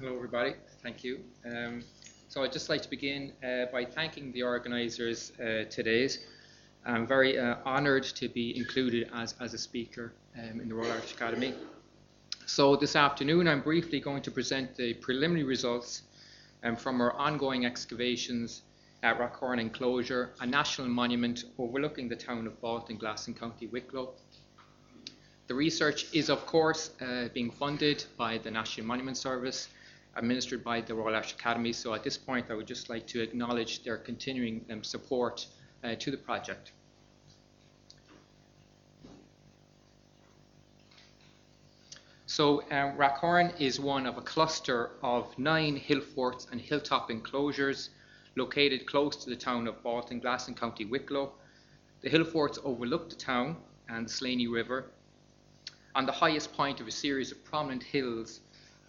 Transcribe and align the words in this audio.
Hello, 0.00 0.16
everybody. 0.16 0.54
Thank 0.82 1.04
you. 1.04 1.20
Um, 1.44 1.84
so 2.28 2.42
I'd 2.42 2.52
just 2.52 2.70
like 2.70 2.80
to 2.80 2.88
begin 2.88 3.34
uh, 3.44 3.66
by 3.70 3.84
thanking 3.84 4.32
the 4.32 4.42
organisers 4.42 5.32
uh, 5.38 5.64
today. 5.68 6.08
I'm 6.86 7.06
very 7.06 7.38
uh, 7.38 7.56
honoured 7.66 8.04
to 8.04 8.30
be 8.30 8.56
included 8.56 9.10
as, 9.12 9.34
as 9.40 9.52
a 9.52 9.58
speaker 9.58 10.14
um, 10.38 10.58
in 10.58 10.70
the 10.70 10.74
Royal 10.74 10.90
Irish 10.90 11.12
Academy. 11.12 11.52
So 12.46 12.76
this 12.76 12.96
afternoon, 12.96 13.46
I'm 13.46 13.60
briefly 13.60 14.00
going 14.00 14.22
to 14.22 14.30
present 14.30 14.74
the 14.74 14.94
preliminary 14.94 15.44
results 15.44 16.04
um, 16.64 16.76
from 16.76 16.98
our 17.02 17.12
ongoing 17.12 17.66
excavations 17.66 18.62
at 19.02 19.18
Rathcoran 19.18 19.60
Enclosure, 19.60 20.30
a 20.40 20.46
national 20.46 20.88
monument 20.88 21.44
overlooking 21.58 22.08
the 22.08 22.16
town 22.16 22.46
of 22.46 22.58
Baltinglass 22.62 23.28
in 23.28 23.34
County 23.34 23.66
Wicklow. 23.66 24.14
The 25.46 25.54
research 25.54 26.06
is, 26.14 26.30
of 26.30 26.46
course, 26.46 26.92
uh, 27.02 27.28
being 27.34 27.50
funded 27.50 28.04
by 28.16 28.38
the 28.38 28.50
National 28.50 28.86
Monument 28.86 29.18
Service, 29.18 29.68
administered 30.16 30.64
by 30.64 30.80
the 30.80 30.94
Royal 30.94 31.14
Irish 31.14 31.32
Academy. 31.32 31.72
So 31.72 31.94
at 31.94 32.02
this 32.02 32.16
point, 32.16 32.46
I 32.50 32.54
would 32.54 32.66
just 32.66 32.88
like 32.88 33.06
to 33.08 33.22
acknowledge 33.22 33.82
their 33.84 33.96
continuing 33.96 34.64
um, 34.70 34.82
support 34.82 35.46
uh, 35.84 35.94
to 35.96 36.10
the 36.10 36.16
project. 36.16 36.72
So 42.26 42.62
um, 42.70 42.96
Rathcoran 42.96 43.52
is 43.60 43.80
one 43.80 44.06
of 44.06 44.16
a 44.16 44.22
cluster 44.22 44.92
of 45.02 45.36
nine 45.36 45.76
hill 45.76 46.00
forts 46.00 46.46
and 46.52 46.60
hilltop 46.60 47.10
enclosures 47.10 47.90
located 48.36 48.86
close 48.86 49.16
to 49.24 49.30
the 49.30 49.36
town 49.36 49.66
of 49.66 49.82
Baltinglass 49.82 50.46
in 50.46 50.54
County 50.54 50.84
Wicklow. 50.84 51.32
The 52.02 52.08
hill 52.08 52.24
forts 52.24 52.58
overlook 52.62 53.10
the 53.10 53.16
town 53.16 53.56
and 53.88 54.06
the 54.06 54.10
Slaney 54.12 54.46
River 54.46 54.92
on 55.94 56.06
the 56.06 56.12
highest 56.12 56.52
point 56.52 56.80
of 56.80 56.86
a 56.86 56.92
series 56.92 57.32
of 57.32 57.44
prominent 57.44 57.82
hills 57.82 58.40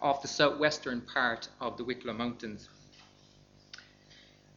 off 0.02 0.20
the 0.20 0.28
southwestern 0.28 1.00
part 1.00 1.48
of 1.60 1.76
the 1.76 1.84
Wicklow 1.84 2.12
Mountains. 2.12 2.68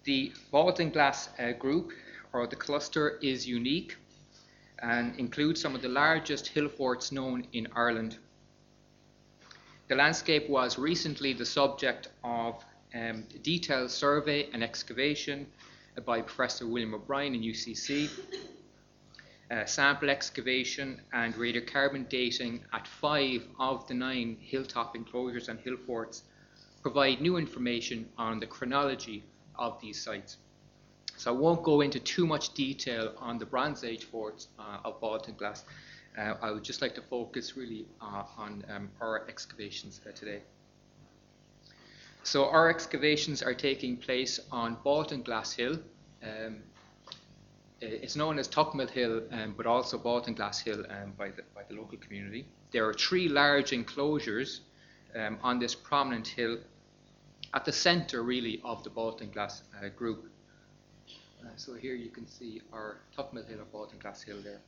The 0.03 0.33
Baltinglass 0.51 1.29
uh, 1.39 1.53
group, 1.53 1.91
or 2.33 2.47
the 2.47 2.55
cluster, 2.55 3.17
is 3.21 3.47
unique 3.47 3.95
and 4.79 5.17
includes 5.19 5.61
some 5.61 5.75
of 5.75 5.81
the 5.81 5.89
largest 5.89 6.47
hill 6.47 6.67
forts 6.67 7.11
known 7.11 7.47
in 7.53 7.67
Ireland. 7.75 8.17
The 9.87 9.95
landscape 9.95 10.49
was 10.49 10.77
recently 10.77 11.33
the 11.33 11.45
subject 11.45 12.09
of 12.23 12.63
um, 12.93 13.23
detailed 13.43 13.91
survey 13.91 14.49
and 14.51 14.63
excavation 14.63 15.47
by 16.05 16.21
Professor 16.21 16.67
William 16.67 16.93
O'Brien 16.93 17.35
in 17.35 17.41
UCC 17.41 18.09
uh, 19.51 19.65
sample 19.65 20.09
excavation 20.09 21.01
and 21.13 21.35
radiocarbon 21.35 22.07
dating 22.09 22.63
at 22.73 22.87
five 22.87 23.47
of 23.59 23.87
the 23.87 23.93
nine 23.93 24.37
hilltop 24.41 24.95
enclosures 24.95 25.49
and 25.49 25.59
hill 25.59 25.77
forts 25.85 26.23
provide 26.81 27.21
new 27.21 27.37
information 27.37 28.07
on 28.17 28.39
the 28.39 28.47
chronology 28.47 29.23
of 29.55 29.79
these 29.81 30.03
sites. 30.03 30.37
So 31.17 31.33
I 31.33 31.37
won't 31.37 31.63
go 31.63 31.81
into 31.81 31.99
too 31.99 32.27
much 32.27 32.53
detail 32.53 33.13
on 33.17 33.37
the 33.37 33.45
Bronze 33.45 33.83
Age 33.83 34.03
forts 34.03 34.49
uh, 34.59 34.79
of 34.83 34.99
Baltinglass. 34.99 35.63
Uh, 36.17 36.35
I 36.41 36.51
would 36.51 36.63
just 36.63 36.81
like 36.81 36.93
to 36.95 37.01
focus 37.01 37.55
really 37.55 37.85
uh, 38.01 38.23
on 38.37 38.63
um, 38.69 38.89
our 39.01 39.27
excavations 39.27 40.01
uh, 40.07 40.11
today. 40.11 40.41
So 42.23 42.49
our 42.49 42.69
excavations 42.69 43.43
are 43.43 43.53
taking 43.53 43.97
place 43.97 44.39
on 44.51 44.77
Baltinglass 44.83 45.55
Hill, 45.55 45.79
um, 46.23 46.57
it's 47.85 48.15
known 48.15 48.39
as 48.39 48.47
Tuckmill 48.47 48.89
Hill, 48.89 49.23
um, 49.31 49.53
but 49.55 49.65
also 49.65 49.97
Baltinglass 49.97 50.61
Hill 50.61 50.85
um, 50.89 51.13
by, 51.17 51.29
the, 51.29 51.43
by 51.53 51.61
the 51.67 51.75
local 51.75 51.97
community. 51.97 52.45
There 52.71 52.87
are 52.87 52.93
three 52.93 53.27
large 53.27 53.73
enclosures 53.73 54.61
um, 55.15 55.37
on 55.41 55.59
this 55.59 55.75
prominent 55.75 56.27
hill 56.27 56.57
at 57.53 57.65
the 57.65 57.71
centre, 57.71 58.23
really, 58.23 58.61
of 58.63 58.83
the 58.83 58.89
Baltinglass 58.89 59.61
uh, 59.81 59.89
group. 59.89 60.29
Uh, 61.41 61.49
so 61.55 61.73
here 61.73 61.95
you 61.95 62.09
can 62.09 62.27
see 62.27 62.61
our 62.73 62.97
Tuckmill 63.17 63.47
Hill 63.47 63.59
or 63.61 63.87
Baltinglass 63.87 64.23
Hill 64.23 64.41
there. 64.43 64.59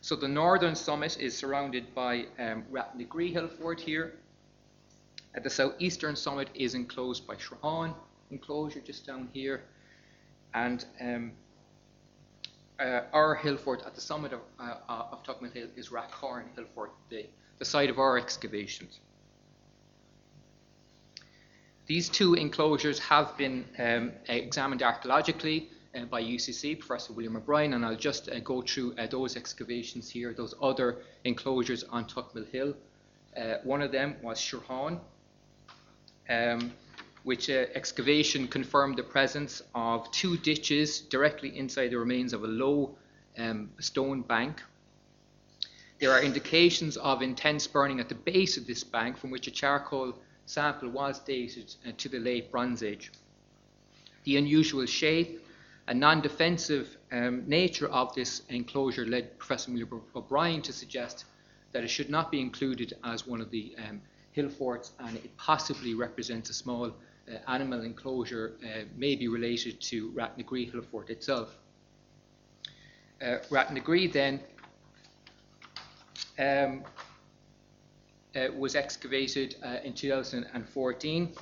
So 0.00 0.16
the 0.16 0.28
northern 0.28 0.74
summit 0.74 1.18
is 1.20 1.36
surrounded 1.36 1.94
by 1.94 2.26
um, 2.38 2.64
Rathnagree 2.72 3.32
Hill 3.32 3.48
Fort 3.48 3.80
here. 3.80 4.14
At 5.34 5.44
the 5.44 5.50
southeastern 5.50 6.16
summit 6.16 6.48
is 6.54 6.74
enclosed 6.74 7.26
by 7.26 7.36
Shrahane, 7.36 7.94
enclosure 8.32 8.80
just 8.80 9.06
down 9.06 9.28
here. 9.32 9.64
And 10.54 10.84
um, 11.00 11.32
uh, 12.80 13.02
our 13.12 13.34
hill 13.34 13.56
fort 13.56 13.82
at 13.86 13.94
the 13.94 14.00
summit 14.00 14.32
of, 14.32 14.40
uh, 14.58 14.74
uh 14.88 15.06
of 15.12 15.22
Tuckmill 15.22 15.52
Hill 15.52 15.68
is 15.76 15.90
Rathcoran 15.90 16.46
Hill 16.56 16.64
Fort, 16.74 16.92
the, 17.10 17.26
the 17.58 17.64
site 17.64 17.90
of 17.90 17.98
our 17.98 18.18
excavations. 18.18 19.00
These 21.86 22.08
two 22.08 22.34
enclosures 22.34 22.98
have 23.00 23.36
been 23.36 23.64
um, 23.78 24.12
examined 24.28 24.82
archaeologically 24.82 25.70
uh, 25.94 26.04
by 26.04 26.22
UCC, 26.22 26.78
Professor 26.78 27.12
William 27.12 27.36
O'Brien, 27.36 27.74
and 27.74 27.84
I'll 27.84 27.96
just 27.96 28.28
uh, 28.28 28.38
go 28.40 28.62
through 28.62 28.94
uh, 28.96 29.06
those 29.06 29.36
excavations 29.36 30.08
here, 30.08 30.32
those 30.32 30.54
other 30.62 30.98
enclosures 31.24 31.84
on 31.84 32.06
Tuckmill 32.06 32.48
Hill. 32.50 32.74
Uh, 33.36 33.54
one 33.64 33.82
of 33.82 33.92
them 33.92 34.16
was 34.22 34.38
Shrahane. 34.38 35.00
Um, 36.28 36.72
which 37.24 37.48
uh, 37.48 37.66
excavation 37.74 38.48
confirmed 38.48 38.96
the 38.96 39.02
presence 39.02 39.62
of 39.74 40.10
two 40.10 40.36
ditches 40.38 41.00
directly 41.00 41.56
inside 41.56 41.88
the 41.88 41.98
remains 41.98 42.32
of 42.32 42.42
a 42.42 42.46
low 42.46 42.96
um, 43.38 43.70
stone 43.78 44.22
bank. 44.22 44.60
There 46.00 46.10
are 46.10 46.22
indications 46.22 46.96
of 46.96 47.22
intense 47.22 47.66
burning 47.66 48.00
at 48.00 48.08
the 48.08 48.16
base 48.16 48.56
of 48.56 48.66
this 48.66 48.82
bank 48.82 49.16
from 49.16 49.30
which 49.30 49.46
a 49.46 49.52
charcoal 49.52 50.18
sample 50.46 50.88
was 50.88 51.20
dated 51.20 51.74
uh, 51.86 51.92
to 51.96 52.08
the 52.08 52.18
late 52.18 52.50
Bronze 52.50 52.82
Age. 52.82 53.12
The 54.24 54.36
unusual 54.36 54.86
shape 54.86 55.44
and 55.86 56.00
non-defensive 56.00 56.96
um, 57.12 57.44
nature 57.48 57.88
of 57.88 58.14
this 58.14 58.42
enclosure 58.48 59.06
led 59.06 59.38
Professor 59.38 59.70
William 59.70 60.02
O'Brien 60.14 60.62
to 60.62 60.72
suggest 60.72 61.24
that 61.72 61.84
it 61.84 61.88
should 61.88 62.10
not 62.10 62.30
be 62.30 62.40
included 62.40 62.94
as 63.04 63.26
one 63.26 63.40
of 63.40 63.50
the 63.50 63.74
um, 63.88 64.00
hill 64.32 64.48
forts 64.48 64.92
and 64.98 65.16
it 65.16 65.36
possibly 65.36 65.94
represents 65.94 66.50
a 66.50 66.54
small 66.54 66.92
animal 67.48 67.82
enclosure 67.82 68.52
uh, 68.64 68.84
may 68.96 69.16
be 69.16 69.28
related 69.28 69.80
to 69.80 70.10
Rathnagree 70.12 70.70
Hill 70.70 70.82
Fort 70.82 71.10
itself. 71.10 71.56
Uh, 73.20 73.38
Rathnagree 73.50 74.12
then 74.12 74.40
um, 76.38 76.84
uh, 78.34 78.48
was 78.56 78.74
excavated 78.74 79.56
uh, 79.64 79.76
in 79.84 79.92
2014 79.92 81.32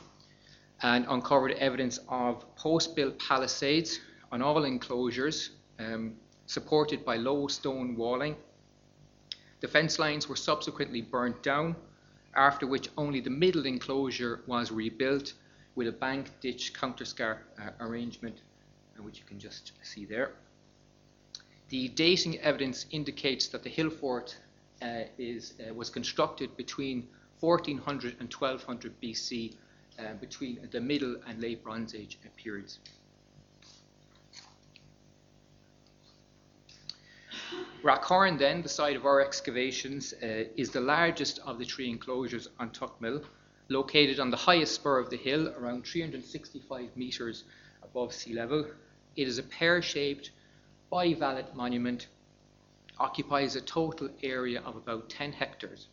and 0.83 1.07
uncovered 1.09 1.53
evidence 1.53 1.99
of 2.09 2.45
post-built 2.57 3.19
palisades 3.19 4.01
on 4.33 4.43
all 4.43 4.65
enclosures 4.65 5.51
um, 5.79 6.15
supported 6.47 7.05
by 7.05 7.17
low 7.17 7.47
stone 7.47 7.97
walling. 7.97 8.37
The 9.61 9.69
fence 9.69 9.99
lines 9.99 10.29
were 10.29 10.37
subsequently 10.37 11.03
burnt 11.03 11.43
down, 11.43 11.77
after 12.35 12.67
which 12.67 12.89
only 12.97 13.21
the 13.21 13.31
middle 13.31 13.67
enclosure 13.67 14.41
was 14.47 14.71
rebuilt 14.71 15.35
with 15.75 15.89
a 15.89 15.93
bank 15.93 16.31
ditch 16.41 16.73
counterscarp 16.75 17.39
uh, 17.59 17.71
arrangement, 17.81 18.43
uh, 18.99 19.03
which 19.03 19.19
you 19.19 19.25
can 19.25 19.39
just 19.39 19.73
see 19.83 20.05
there. 20.05 20.33
The 21.69 21.89
dating 21.89 22.39
evidence 22.41 22.87
indicates 22.91 23.49
that 23.49 23.63
the 23.63 23.71
hill 23.71 23.91
fort 23.91 24.37
uh, 24.83 25.05
is, 25.19 25.55
uh, 25.61 25.73
was 25.75 25.91
constructed 25.91 26.57
between 26.57 27.07
1400 27.41 28.17
and 28.19 28.33
1200 28.33 29.01
BC, 29.01 29.55
uh, 29.99 30.15
between 30.21 30.69
the 30.71 30.81
Middle 30.81 31.17
and 31.29 31.41
Late 31.41 31.63
Bronze 31.63 31.95
Age 31.95 32.19
uh, 32.25 32.29
periods. 32.37 32.79
Rathcoran, 37.83 38.39
then, 38.39 38.61
the 38.63 38.69
site 38.69 38.97
of 38.97 39.07
our 39.07 39.23
excavations, 39.23 40.13
is 40.21 40.71
the 40.71 40.81
largest 40.81 41.39
of 41.47 41.59
the 41.59 41.65
three 41.65 41.89
enclosures 41.89 42.49
on 42.59 42.71
Tuckmill 42.71 43.25
located 43.71 44.21
on 44.21 44.31
the 44.31 44.37
highest 44.37 44.75
spur 44.75 44.99
of 44.99 45.09
the 45.09 45.17
hill, 45.17 45.49
around 45.57 45.87
365 45.87 46.97
metres 46.97 47.45
above 47.83 48.13
sea 48.13 48.35
level. 48.35 48.67
It 49.17 49.29
is 49.29 49.39
a 49.39 49.43
pear-shaped, 49.43 50.31
bivalve 50.93 51.55
monument, 51.55 52.09
occupies 52.99 53.57
a 53.57 53.61
total 53.61 54.11
area 54.23 54.61
of 54.61 54.77
about 54.77 55.09
10 55.09 55.33
hectares. 55.33 55.87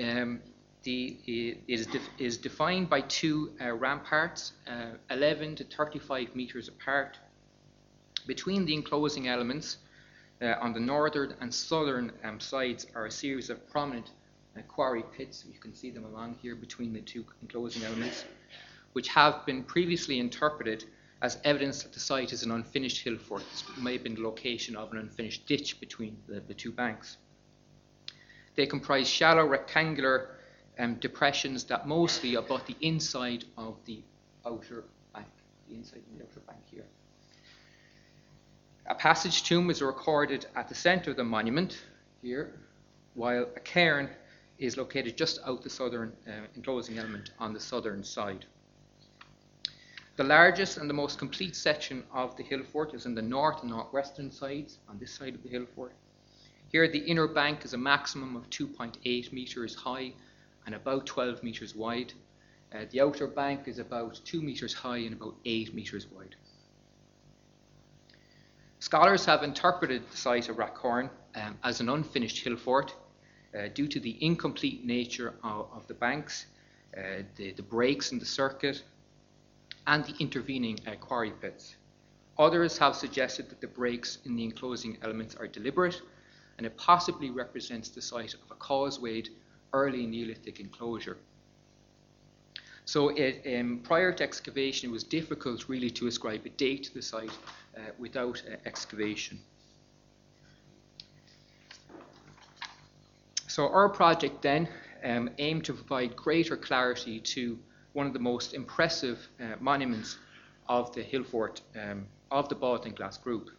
Um, 0.00 0.40
the, 0.82 1.16
it 1.26 1.58
is, 1.66 1.88
is, 2.18 2.36
defined 2.36 2.88
by 2.88 3.00
two 3.00 3.52
uh, 3.60 3.72
ramparts, 3.72 4.52
uh, 4.68 4.92
11 5.10 5.56
to 5.56 5.64
35 5.64 6.36
metres 6.36 6.68
apart. 6.68 7.18
Between 8.26 8.66
the 8.66 8.74
enclosing 8.74 9.26
elements, 9.26 9.78
uh, 10.42 10.54
on 10.60 10.74
the 10.74 10.80
northern 10.80 11.34
and 11.40 11.52
southern 11.52 12.12
um, 12.22 12.38
sides 12.38 12.86
are 12.94 13.06
a 13.06 13.10
series 13.10 13.48
of 13.48 13.68
prominent 13.70 14.10
quarry 14.62 15.04
pits, 15.16 15.44
you 15.50 15.58
can 15.58 15.74
see 15.74 15.90
them 15.90 16.04
along 16.04 16.36
here 16.40 16.54
between 16.54 16.92
the 16.92 17.00
two 17.00 17.24
enclosing 17.42 17.84
elements, 17.84 18.24
which 18.92 19.08
have 19.08 19.44
been 19.46 19.62
previously 19.62 20.18
interpreted 20.18 20.84
as 21.22 21.38
evidence 21.44 21.82
that 21.82 21.92
the 21.92 22.00
site 22.00 22.32
is 22.32 22.42
an 22.42 22.50
unfinished 22.50 23.02
hill 23.02 23.16
fort. 23.16 23.42
This 23.50 23.64
may 23.78 23.94
have 23.94 24.02
been 24.02 24.14
the 24.14 24.22
location 24.22 24.76
of 24.76 24.92
an 24.92 24.98
unfinished 24.98 25.46
ditch 25.46 25.80
between 25.80 26.16
the, 26.28 26.40
the 26.40 26.54
two 26.54 26.72
banks. 26.72 27.16
They 28.54 28.66
comprise 28.66 29.08
shallow 29.08 29.46
rectangular 29.46 30.30
um, 30.78 30.94
depressions 30.96 31.64
that 31.64 31.86
mostly 31.86 32.34
abut 32.34 32.66
the 32.66 32.76
inside 32.80 33.44
of 33.56 33.76
the 33.86 34.02
outer 34.46 34.84
bank, 35.14 35.28
the 35.68 35.74
inside 35.74 35.98
of 35.98 36.18
the 36.18 36.24
outer 36.24 36.40
bank 36.40 36.60
here. 36.70 36.84
A 38.86 38.94
passage 38.94 39.42
tomb 39.42 39.70
is 39.70 39.82
recorded 39.82 40.46
at 40.54 40.68
the 40.68 40.74
centre 40.74 41.10
of 41.10 41.16
the 41.16 41.24
monument 41.24 41.78
here, 42.22 42.54
while 43.14 43.46
a 43.56 43.60
cairn 43.60 44.08
is 44.58 44.76
located 44.76 45.16
just 45.16 45.40
out 45.44 45.62
the 45.62 45.70
southern 45.70 46.12
uh, 46.26 46.46
enclosing 46.54 46.98
element 46.98 47.30
on 47.38 47.52
the 47.52 47.60
southern 47.60 48.02
side. 48.02 48.46
The 50.16 50.24
largest 50.24 50.78
and 50.78 50.88
the 50.88 50.94
most 50.94 51.18
complete 51.18 51.54
section 51.54 52.02
of 52.12 52.36
the 52.36 52.42
hill 52.42 52.62
fort 52.72 52.94
is 52.94 53.04
in 53.04 53.14
the 53.14 53.22
north 53.22 53.60
and 53.60 53.70
northwestern 53.70 54.30
sides 54.30 54.78
on 54.88 54.98
this 54.98 55.12
side 55.12 55.34
of 55.34 55.42
the 55.42 55.48
hill 55.48 55.66
fort. 55.74 55.92
Here, 56.72 56.88
the 56.88 56.98
inner 56.98 57.28
bank 57.28 57.64
is 57.64 57.74
a 57.74 57.78
maximum 57.78 58.34
of 58.34 58.48
2.8 58.48 59.32
metres 59.32 59.74
high 59.74 60.12
and 60.64 60.74
about 60.74 61.06
12 61.06 61.42
metres 61.42 61.74
wide. 61.74 62.14
Uh, 62.74 62.86
the 62.90 63.00
outer 63.00 63.26
bank 63.26 63.68
is 63.68 63.78
about 63.78 64.20
2 64.24 64.40
metres 64.40 64.72
high 64.72 64.98
and 64.98 65.12
about 65.12 65.36
8 65.44 65.74
metres 65.74 66.06
wide. 66.06 66.34
Scholars 68.78 69.24
have 69.26 69.42
interpreted 69.42 70.02
the 70.10 70.16
site 70.16 70.48
of 70.48 70.56
Rathcoran 70.56 71.10
um, 71.34 71.58
as 71.62 71.80
an 71.80 71.88
unfinished 71.88 72.42
hill 72.42 72.56
fort 72.56 72.94
uh, 73.56 73.68
due 73.74 73.88
to 73.88 74.00
the 74.00 74.16
incomplete 74.24 74.84
nature 74.84 75.34
of, 75.42 75.68
of 75.72 75.86
the 75.86 75.94
banks, 75.94 76.46
uh, 76.96 77.22
the, 77.36 77.52
the, 77.52 77.62
breaks 77.62 78.12
in 78.12 78.18
the 78.18 78.26
circuit, 78.26 78.82
and 79.86 80.04
the 80.04 80.14
intervening 80.18 80.78
uh, 80.86 80.94
quarry 80.96 81.30
pits. 81.30 81.76
Others 82.38 82.78
have 82.78 82.94
suggested 82.94 83.48
that 83.48 83.60
the 83.60 83.66
breaks 83.66 84.18
in 84.24 84.36
the 84.36 84.44
enclosing 84.44 84.98
elements 85.02 85.34
are 85.36 85.46
deliberate 85.46 86.02
and 86.58 86.66
it 86.66 86.76
possibly 86.76 87.30
represents 87.30 87.88
the 87.88 88.02
site 88.02 88.34
of 88.34 88.50
a 88.50 88.54
causewayed 88.54 89.28
early 89.72 90.06
Neolithic 90.06 90.60
enclosure. 90.60 91.18
So 92.84 93.08
it, 93.08 93.42
um, 93.58 93.80
prior 93.82 94.12
to 94.12 94.22
excavation, 94.22 94.90
it 94.90 94.92
was 94.92 95.02
difficult 95.04 95.68
really 95.68 95.90
to 95.90 96.06
ascribe 96.06 96.46
a 96.46 96.50
date 96.50 96.84
to 96.84 96.94
the 96.94 97.02
site 97.02 97.36
uh, 97.76 97.80
without 97.98 98.42
uh, 98.50 98.56
excavation. 98.64 99.40
So 103.46 103.68
our 103.68 103.88
project 103.88 104.42
then 104.42 104.68
um, 105.04 105.30
aimed 105.38 105.64
to 105.64 105.72
provide 105.72 106.16
greater 106.16 106.56
clarity 106.56 107.20
to 107.20 107.58
one 107.92 108.06
of 108.06 108.12
the 108.12 108.18
most 108.18 108.54
impressive 108.54 109.26
uh, 109.40 109.56
monuments 109.60 110.18
of 110.68 110.92
the 110.94 111.02
hill 111.02 111.24
fort 111.24 111.62
um, 111.80 112.06
of 112.30 112.48
the 112.48 112.54
Baltinglass 112.54 113.22
group. 113.22 113.50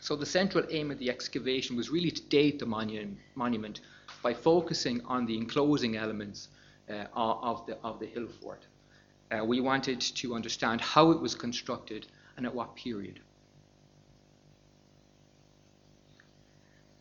So 0.00 0.16
the 0.16 0.26
central 0.26 0.64
aim 0.70 0.90
of 0.90 0.98
the 0.98 1.10
excavation 1.10 1.76
was 1.76 1.90
really 1.90 2.10
to 2.10 2.22
date 2.22 2.58
the 2.58 2.66
monu- 2.66 3.14
monument 3.34 3.80
by 4.22 4.34
focusing 4.34 5.00
on 5.06 5.26
the 5.26 5.36
enclosing 5.36 5.96
elements 5.96 6.48
uh, 6.90 7.04
of, 7.14 7.64
the, 7.66 7.78
of 7.82 8.00
the 8.00 8.06
hill 8.06 8.28
fort. 8.40 8.66
Uh, 9.30 9.44
we 9.44 9.60
wanted 9.60 10.00
to 10.00 10.34
understand 10.34 10.80
how 10.80 11.10
it 11.10 11.20
was 11.20 11.34
constructed 11.34 12.06
and 12.36 12.46
at 12.46 12.54
what 12.54 12.74
period. 12.74 13.20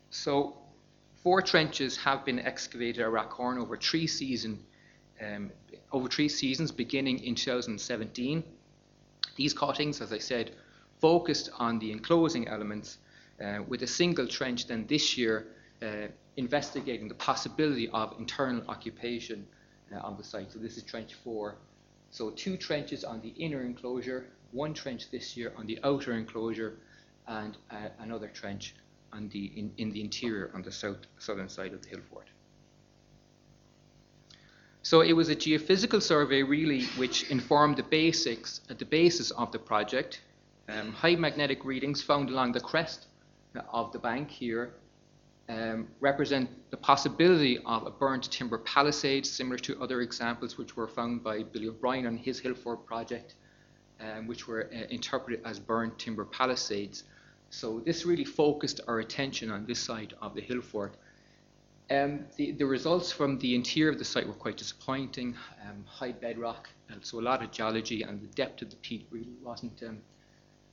So 0.10 0.63
four 1.24 1.42
trenches 1.42 1.96
have 1.98 2.26
been 2.26 2.40
excavated 2.40 3.02
at 3.02 3.10
Rathcoran 3.10 3.58
over 3.58 3.78
three 3.78 4.08
season, 4.08 4.60
um, 5.22 5.52
over 5.92 6.10
three 6.10 6.30
seasons, 6.30 6.72
beginning 6.72 7.24
in 7.24 7.34
2017. 7.34 8.44
These 9.38 9.54
cuttings, 9.54 10.02
as 10.02 10.12
I 10.12 10.20
said, 10.20 10.52
focused 11.00 11.50
on 11.58 11.80
the 11.80 11.92
enclosing 11.92 12.48
elements, 12.48 12.98
uh, 13.44 13.60
with 13.68 13.82
a 13.84 13.88
single 13.88 14.28
trench 14.28 14.68
then 14.68 14.86
this 14.88 15.18
year 15.18 15.48
uh, 15.82 16.08
investigating 16.38 17.08
the 17.08 17.16
possibility 17.16 17.90
of 17.90 18.14
internal 18.20 18.64
occupation 18.68 19.48
uh, 19.94 20.00
on 20.00 20.18
the 20.18 20.24
site. 20.24 20.52
So 20.52 20.60
this 20.60 20.78
is 20.78 20.84
trench 20.84 21.14
four. 21.14 21.56
So 22.12 22.30
two 22.30 22.58
trenches 22.58 23.04
on 23.04 23.22
the 23.22 23.30
inner 23.30 23.62
enclosure, 23.62 24.28
one 24.52 24.74
trench 24.74 25.10
this 25.10 25.36
year 25.36 25.52
on 25.58 25.66
the 25.66 25.80
outer 25.84 26.14
enclosure, 26.14 26.78
and 27.28 27.58
uh, 27.72 27.90
another 28.00 28.28
trench 28.28 28.76
on 29.14 29.30
the, 29.30 29.52
in, 29.56 29.72
in 29.78 29.92
the 29.92 30.02
interior 30.02 30.52
on 30.54 30.62
the 30.62 30.72
south, 30.72 30.98
southern 31.20 31.50
side 31.50 31.74
of 31.74 31.82
the 31.82 31.90
hill 31.90 32.02
fort. 32.10 32.28
So 34.82 35.02
it 35.02 35.14
was 35.14 35.30
a 35.30 35.36
geophysical 35.36 36.02
survey 36.02 36.44
really 36.44 36.86
which 36.98 37.30
informed 37.30 37.78
the 37.78 37.84
basics, 37.84 38.60
uh, 38.70 38.74
the 38.78 38.86
basis 38.86 39.32
of 39.32 39.52
the 39.52 39.60
project. 39.60 40.22
Um, 40.68 40.92
high 40.92 41.16
magnetic 41.16 41.64
readings 41.64 42.02
found 42.02 42.30
along 42.30 42.52
the 42.52 42.60
crest 42.60 43.08
of 43.72 43.92
the 43.94 44.00
bank 44.00 44.30
here 44.30 44.74
um, 45.50 45.88
represent 46.00 46.50
the 46.72 46.78
possibility 46.78 47.60
of 47.66 47.86
a 47.86 47.92
burnt 47.92 48.32
timber 48.32 48.58
palisade, 48.58 49.26
similar 49.26 49.58
to 49.58 49.82
other 49.82 50.02
examples 50.02 50.58
which 50.58 50.76
were 50.76 50.88
found 50.88 51.24
by 51.24 51.44
Billy 51.44 51.68
O'Brien 51.68 52.06
on 52.06 52.18
his 52.18 52.40
Hill 52.40 52.56
Fort 52.56 52.86
project, 52.86 53.36
um, 54.00 54.28
which 54.28 54.48
were 54.48 54.70
uh, 54.74 54.86
interpreted 54.90 55.46
as 55.46 55.60
burnt 55.60 55.98
timber 56.00 56.26
palisades. 56.26 57.04
So 57.54 57.80
this 57.82 58.04
really 58.04 58.26
focused 58.26 58.82
our 58.88 58.98
attention 58.98 59.52
on 59.52 59.68
this 59.68 59.80
side 59.80 60.16
of 60.24 60.34
the 60.34 60.42
hill 60.42 60.60
fort. 60.60 60.96
Um, 61.92 62.26
the, 62.36 62.52
the, 62.54 62.66
results 62.66 63.12
from 63.12 63.38
the 63.38 63.54
interior 63.54 63.92
of 63.92 64.00
the 64.00 64.06
site 64.06 64.26
were 64.26 64.34
quite 64.34 64.58
disappointing. 64.58 65.36
Um, 65.62 65.86
high 65.86 66.14
bedrock, 66.14 66.68
so 67.02 67.20
a 67.20 67.22
lot 67.22 67.44
of 67.44 67.52
geology, 67.52 68.02
and 68.02 68.20
the 68.20 68.28
depth 68.28 68.64
of 68.64 68.72
the 68.72 68.76
peat 68.78 69.06
really 69.12 69.36
wasn't 69.44 69.84
um, 69.84 70.00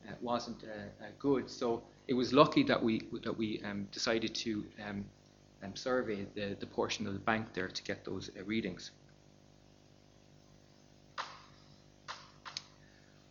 uh, 0.08 0.12
wasn't 0.22 0.64
uh, 0.64 1.04
uh, 1.04 1.08
good. 1.18 1.50
So 1.50 1.82
it 2.08 2.14
was 2.14 2.32
lucky 2.32 2.62
that 2.62 2.82
we 2.82 3.02
that 3.24 3.36
we 3.36 3.60
um, 3.62 3.86
decided 3.92 4.34
to 4.36 4.64
um, 4.88 5.04
um, 5.62 5.76
survey 5.76 6.26
the, 6.34 6.56
the 6.58 6.66
portion 6.66 7.06
of 7.06 7.12
the 7.12 7.18
bank 7.20 7.52
there 7.52 7.68
to 7.68 7.82
get 7.82 8.06
those 8.06 8.30
uh, 8.38 8.44
readings. 8.44 8.90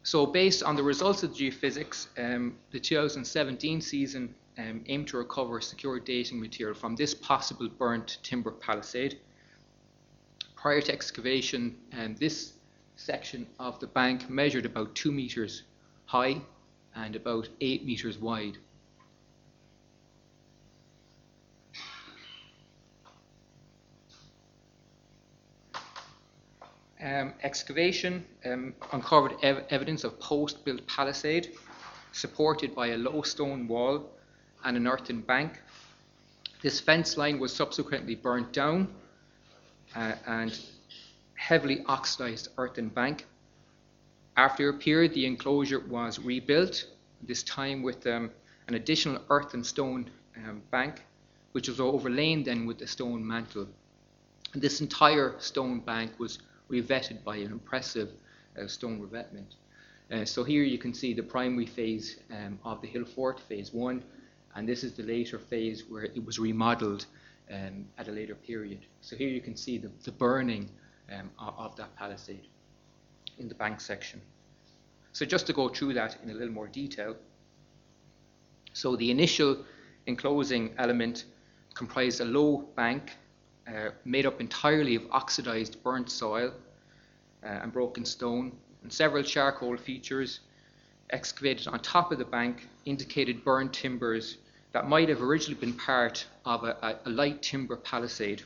So 0.09 0.25
based 0.25 0.63
on 0.63 0.75
the 0.75 0.81
results 0.81 1.21
of 1.21 1.33
geophysics, 1.33 2.07
um, 2.17 2.55
the 2.71 2.79
2017 2.79 3.79
season 3.79 4.33
um, 4.57 4.83
aimed 4.87 5.07
to 5.09 5.17
recover 5.17 5.61
secure 5.61 5.99
dating 5.99 6.39
material 6.41 6.75
from 6.75 6.95
this 6.95 7.13
possible 7.13 7.69
burnt 7.69 8.17
timber 8.23 8.49
palisade. 8.49 9.19
Prior 10.55 10.81
to 10.81 10.91
excavation, 10.91 11.77
um, 11.93 12.15
this 12.15 12.53
section 12.95 13.45
of 13.59 13.79
the 13.79 13.85
bank 13.85 14.27
measured 14.31 14.65
about 14.65 14.95
two 14.95 15.11
meters 15.11 15.61
high 16.05 16.41
and 16.95 17.15
about 17.15 17.47
eight 17.61 17.85
meters 17.85 18.17
wide. 18.17 18.57
Um, 27.01 27.33
excavation 27.43 28.25
um, 28.45 28.73
uncovered 28.91 29.35
ev- 29.41 29.65
evidence 29.69 30.03
of 30.03 30.19
post 30.19 30.65
built 30.65 30.85
palisade 30.85 31.55
supported 32.11 32.75
by 32.75 32.87
a 32.87 32.97
low 32.97 33.21
stone 33.21 33.69
wall 33.69 34.09
and 34.65 34.75
an 34.75 34.85
earthen 34.85 35.21
bank. 35.21 35.61
This 36.61 36.81
fence 36.81 37.15
line 37.15 37.39
was 37.39 37.55
subsequently 37.55 38.15
burnt 38.15 38.51
down 38.51 38.93
uh, 39.95 40.13
and 40.27 40.59
heavily 41.35 41.83
oxidized 41.87 42.49
earthen 42.57 42.89
bank. 42.89 43.25
After 44.35 44.67
a 44.67 44.73
period, 44.73 45.13
the 45.13 45.25
enclosure 45.25 45.79
was 45.79 46.19
rebuilt, 46.19 46.85
this 47.21 47.43
time 47.43 47.81
with 47.81 48.05
um, 48.07 48.29
an 48.67 48.75
additional 48.75 49.21
earthen 49.29 49.63
stone 49.63 50.09
um, 50.35 50.61
bank, 50.69 51.01
which 51.53 51.69
was 51.69 51.79
overlain 51.79 52.43
then 52.43 52.65
with 52.65 52.81
a 52.81 52.87
stone 52.87 53.25
mantle. 53.25 53.67
And 54.53 54.61
this 54.61 54.81
entire 54.81 55.35
stone 55.39 55.79
bank 55.79 56.19
was 56.19 56.39
revetted 56.69 57.23
by 57.23 57.37
an 57.37 57.51
impressive 57.51 58.09
uh, 58.59 58.67
stone 58.67 58.99
revetment. 58.99 59.55
Uh, 60.11 60.25
so 60.25 60.43
here 60.43 60.63
you 60.63 60.77
can 60.77 60.93
see 60.93 61.13
the 61.13 61.23
primary 61.23 61.65
phase 61.65 62.17
um, 62.31 62.57
of 62.63 62.81
the 62.81 62.87
hill 62.87 63.05
fort, 63.05 63.39
phase 63.39 63.73
one, 63.73 64.03
and 64.55 64.67
this 64.67 64.83
is 64.83 64.93
the 64.93 65.03
later 65.03 65.37
phase 65.37 65.83
where 65.87 66.03
it 66.03 66.25
was 66.25 66.39
remodeled 66.39 67.05
um, 67.51 67.85
at 67.97 68.07
a 68.07 68.11
later 68.11 68.35
period. 68.35 68.79
So 69.01 69.15
here 69.15 69.29
you 69.29 69.41
can 69.41 69.55
see 69.55 69.77
the, 69.77 69.91
the 70.03 70.11
burning 70.11 70.69
um, 71.13 71.29
of, 71.37 71.75
that 71.75 71.95
palisade 71.95 72.47
in 73.37 73.47
the 73.47 73.55
bank 73.55 73.79
section. 73.81 74.21
So 75.13 75.25
just 75.25 75.47
to 75.47 75.53
go 75.53 75.69
through 75.69 75.93
that 75.93 76.17
in 76.23 76.29
a 76.29 76.33
little 76.33 76.53
more 76.53 76.67
detail. 76.67 77.15
So 78.73 78.95
the 78.95 79.11
initial 79.11 79.65
enclosing 80.07 80.73
element 80.77 81.25
comprised 81.73 82.21
a 82.21 82.25
low 82.25 82.69
bank 82.75 83.11
uh, 83.69 83.91
made 84.05 84.25
up 84.25 84.41
entirely 84.41 84.95
of 84.95 85.03
oxidized 85.11 85.81
burnt 85.83 86.09
soil 86.09 86.53
uh, 87.43 87.47
and 87.47 87.71
broken 87.71 88.05
stone, 88.05 88.51
and 88.83 88.91
several 88.91 89.23
charcoal 89.23 89.77
features 89.77 90.39
excavated 91.11 91.67
on 91.67 91.79
top 91.79 92.11
of 92.11 92.17
the 92.17 92.25
bank 92.25 92.67
indicated 92.85 93.43
burnt 93.43 93.73
timbers 93.73 94.37
that 94.71 94.87
might 94.87 95.09
have 95.09 95.21
originally 95.21 95.59
been 95.59 95.73
part 95.73 96.25
of 96.45 96.63
a, 96.63 96.99
a 97.05 97.09
light 97.09 97.41
timber 97.41 97.75
palisade. 97.75 98.41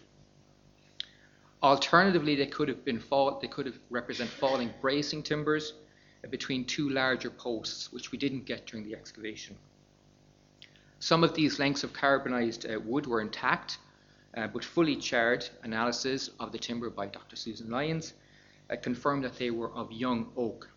Alternatively, 1.61 2.35
they 2.35 2.45
could 2.45 2.67
have 2.67 2.83
been 2.83 2.99
fall, 2.99 3.39
they 3.39 3.47
could 3.47 3.65
have 3.65 3.79
represent 3.89 4.29
falling 4.29 4.73
bracing 4.81 5.23
timbers 5.23 5.73
between 6.29 6.65
two 6.65 6.89
larger 6.89 7.29
posts, 7.29 7.91
which 7.91 8.11
we 8.11 8.17
didn't 8.17 8.45
get 8.45 8.65
during 8.65 8.85
the 8.85 8.95
excavation. 8.95 9.55
Some 10.99 11.23
of 11.23 11.33
these 11.33 11.59
lengths 11.59 11.83
of 11.83 11.91
carbonized 11.91 12.65
uh, 12.65 12.79
wood 12.79 13.05
were 13.05 13.19
intact, 13.19 13.77
uh, 14.35 14.47
but 14.47 14.63
fully 14.63 14.95
charred 14.95 15.47
analysis 15.63 16.29
of 16.39 16.51
the 16.51 16.57
timber 16.57 16.89
by 16.89 17.07
Dr. 17.07 17.35
Susan 17.35 17.69
Lyons 17.69 18.13
uh, 18.69 18.75
confirmed 18.75 19.23
that 19.23 19.37
they 19.37 19.51
were 19.51 19.71
of 19.71 19.91
young 19.91 20.31
oak. 20.37 20.69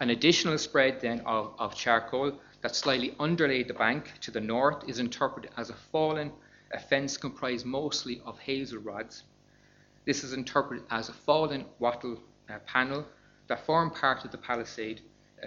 An 0.00 0.10
additional 0.10 0.58
spread 0.58 1.00
then 1.00 1.20
of, 1.20 1.54
of 1.58 1.74
charcoal 1.74 2.40
that 2.60 2.74
slightly 2.74 3.14
underlaid 3.18 3.68
the 3.68 3.74
bank 3.74 4.12
to 4.20 4.30
the 4.30 4.40
north 4.40 4.88
is 4.88 4.98
interpreted 4.98 5.50
as 5.56 5.70
a 5.70 5.74
fallen 5.74 6.32
a 6.72 6.78
fence 6.78 7.16
comprised 7.16 7.66
mostly 7.66 8.22
of 8.24 8.38
hazel 8.38 8.78
rods. 8.78 9.24
This 10.04 10.24
is 10.24 10.32
interpreted 10.32 10.84
as 10.90 11.08
a 11.08 11.12
fallen 11.12 11.66
wattle 11.78 12.18
uh, 12.48 12.58
panel 12.60 13.06
that 13.46 13.66
formed 13.66 13.94
part 13.94 14.24
of 14.24 14.30
the 14.30 14.38
palisade 14.38 15.02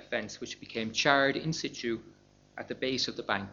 fence, 0.10 0.39
which 0.39 0.60
became 0.60 0.92
charred 0.92 1.36
in 1.36 1.51
situ 1.51 2.00
at 2.58 2.68
the 2.68 2.75
base 2.75 3.08
of 3.08 3.15
the 3.18 3.24
bank. 3.24 3.50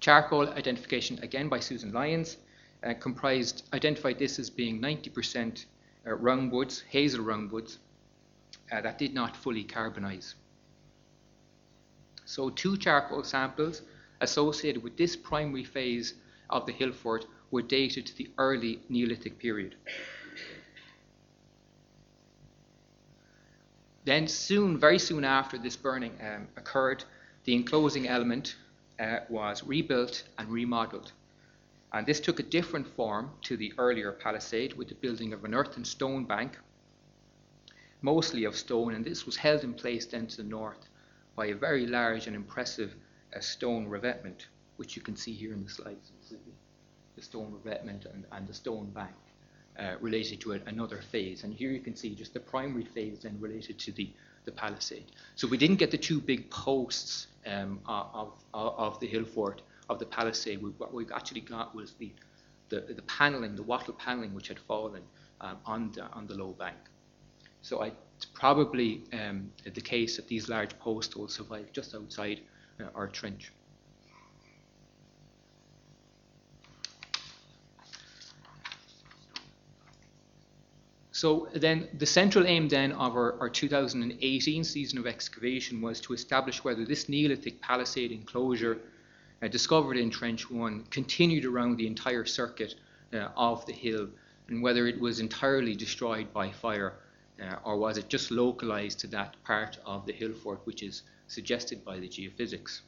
Charcoal 0.00 0.48
identification, 0.48 1.18
again 1.22 1.48
by 1.48 1.60
Susan 1.60 1.92
Lyons, 1.92 2.38
uh, 2.82 2.94
comprised 2.94 3.68
identified 3.74 4.18
this 4.18 4.38
as 4.38 4.48
being 4.48 4.80
90% 4.80 5.66
uh, 6.06 6.10
roundwoods, 6.10 6.82
hazel 6.88 7.24
roundwoods, 7.24 7.76
uh, 8.72 8.80
that 8.80 8.98
did 8.98 9.12
not 9.12 9.36
fully 9.36 9.62
carbonize. 9.62 10.34
So 12.24 12.48
two 12.48 12.76
charcoal 12.78 13.24
samples 13.24 13.82
associated 14.20 14.82
with 14.82 14.96
this 14.96 15.16
primary 15.16 15.64
phase 15.64 16.14
of 16.48 16.64
the 16.64 16.72
hill 16.72 16.92
fort 16.92 17.26
were 17.50 17.62
dated 17.62 18.06
to 18.06 18.16
the 18.16 18.30
early 18.38 18.80
Neolithic 18.88 19.38
period. 19.38 19.74
Then 24.04 24.28
soon, 24.28 24.78
very 24.78 24.98
soon 24.98 25.24
after 25.24 25.58
this 25.58 25.76
burning 25.76 26.12
um, 26.22 26.48
occurred, 26.56 27.04
the 27.44 27.54
enclosing 27.54 28.08
element 28.08 28.56
uh, 29.00 29.20
was 29.28 29.64
rebuilt 29.64 30.24
and 30.38 30.48
remodeled. 30.48 31.12
And 31.92 32.06
this 32.06 32.20
took 32.20 32.38
a 32.38 32.44
different 32.44 32.86
form 32.86 33.30
to 33.42 33.56
the 33.56 33.72
earlier 33.78 34.12
palisade 34.12 34.74
with 34.74 34.88
the 34.88 34.94
building 34.94 35.32
of 35.32 35.44
an 35.44 35.54
earth 35.54 35.76
and 35.76 35.86
stone 35.86 36.24
bank, 36.24 36.58
mostly 38.02 38.44
of 38.44 38.54
stone, 38.54 38.94
and 38.94 39.04
this 39.04 39.26
was 39.26 39.36
held 39.36 39.64
in 39.64 39.74
place 39.74 40.06
then 40.06 40.26
to 40.28 40.36
the 40.36 40.44
north 40.44 40.88
by 41.34 41.46
a 41.46 41.54
very 41.54 41.86
large 41.86 42.26
and 42.26 42.36
impressive 42.36 42.94
uh, 43.34 43.40
stone 43.40 43.88
revetment, 43.88 44.46
which 44.76 44.94
you 44.96 45.02
can 45.02 45.16
see 45.16 45.32
here 45.32 45.52
in 45.52 45.64
the 45.64 45.70
slides. 45.70 46.12
The 47.16 47.22
stone 47.22 47.52
revetment 47.52 48.06
and, 48.06 48.24
and 48.32 48.46
the 48.46 48.54
stone 48.54 48.90
bank 48.90 49.14
uh, 49.78 49.94
related 50.00 50.40
to 50.42 50.52
another 50.52 51.00
phase. 51.10 51.44
And 51.44 51.54
here 51.54 51.70
you 51.70 51.80
can 51.80 51.96
see 51.96 52.14
just 52.14 52.34
the 52.34 52.40
primary 52.40 52.84
phase 52.84 53.20
then 53.20 53.36
related 53.40 53.78
to 53.80 53.92
the, 53.92 54.10
the 54.44 54.52
palisade. 54.52 55.06
So 55.34 55.48
we 55.48 55.56
didn't 55.56 55.76
get 55.76 55.90
the 55.90 55.98
two 55.98 56.20
big 56.20 56.50
posts 56.50 57.26
um, 57.46 57.80
of, 57.86 58.32
of, 58.54 58.74
of, 58.78 59.00
the 59.00 59.06
hill 59.06 59.24
fort, 59.24 59.62
of 59.88 59.98
the 59.98 60.06
palisade. 60.06 60.62
We, 60.62 60.70
what 60.70 60.92
we 60.92 61.06
actually 61.14 61.40
got 61.40 61.74
was 61.74 61.94
the, 61.94 62.12
the, 62.68 62.80
the 62.80 63.02
paneling, 63.02 63.56
the 63.56 63.62
wattle 63.62 63.94
paneling, 63.94 64.34
which 64.34 64.48
had 64.48 64.58
fallen 64.58 65.02
um, 65.40 65.56
on, 65.64 65.92
the, 65.92 66.04
on 66.12 66.26
the 66.26 66.34
low 66.34 66.52
bank. 66.52 66.76
So 67.62 67.82
I, 67.82 67.92
it's 68.16 68.26
probably 68.26 69.04
um, 69.12 69.50
the 69.64 69.80
case 69.80 70.16
that 70.16 70.28
these 70.28 70.48
large 70.48 70.78
posts 70.78 71.16
will 71.16 71.28
survive 71.28 71.72
just 71.72 71.94
outside 71.94 72.40
uh, 72.80 72.84
our 72.94 73.08
trench. 73.08 73.52
So 81.20 81.48
then 81.52 81.86
the 81.98 82.06
central 82.06 82.46
aim 82.46 82.70
then 82.70 82.92
of 82.92 83.14
our, 83.14 83.38
our 83.40 83.50
2018 83.50 84.64
season 84.64 84.98
of 84.98 85.06
excavation 85.06 85.82
was 85.82 86.00
to 86.00 86.14
establish 86.14 86.64
whether 86.64 86.86
this 86.86 87.10
Neolithic 87.10 87.60
palisade 87.60 88.10
enclosure 88.10 88.78
uh, 89.42 89.48
discovered 89.48 89.98
in 89.98 90.08
Trench 90.08 90.50
1 90.50 90.84
continued 90.84 91.44
around 91.44 91.76
the 91.76 91.86
entire 91.86 92.24
circuit 92.24 92.76
uh, 93.12 93.28
of 93.36 93.66
the 93.66 93.72
hill 93.74 94.08
and 94.48 94.62
whether 94.62 94.86
it 94.86 94.98
was 94.98 95.20
entirely 95.20 95.74
destroyed 95.74 96.32
by 96.32 96.50
fire 96.50 96.94
uh, 97.38 97.56
or 97.64 97.76
was 97.76 97.98
it 97.98 98.08
just 98.08 98.30
localized 98.30 98.98
to 99.00 99.06
that 99.08 99.36
part 99.44 99.76
of 99.84 100.06
the 100.06 100.14
hill 100.14 100.32
fort 100.32 100.62
which 100.64 100.82
is 100.82 101.02
suggested 101.26 101.84
by 101.84 101.98
the 101.98 102.08
geophysics. 102.08 102.80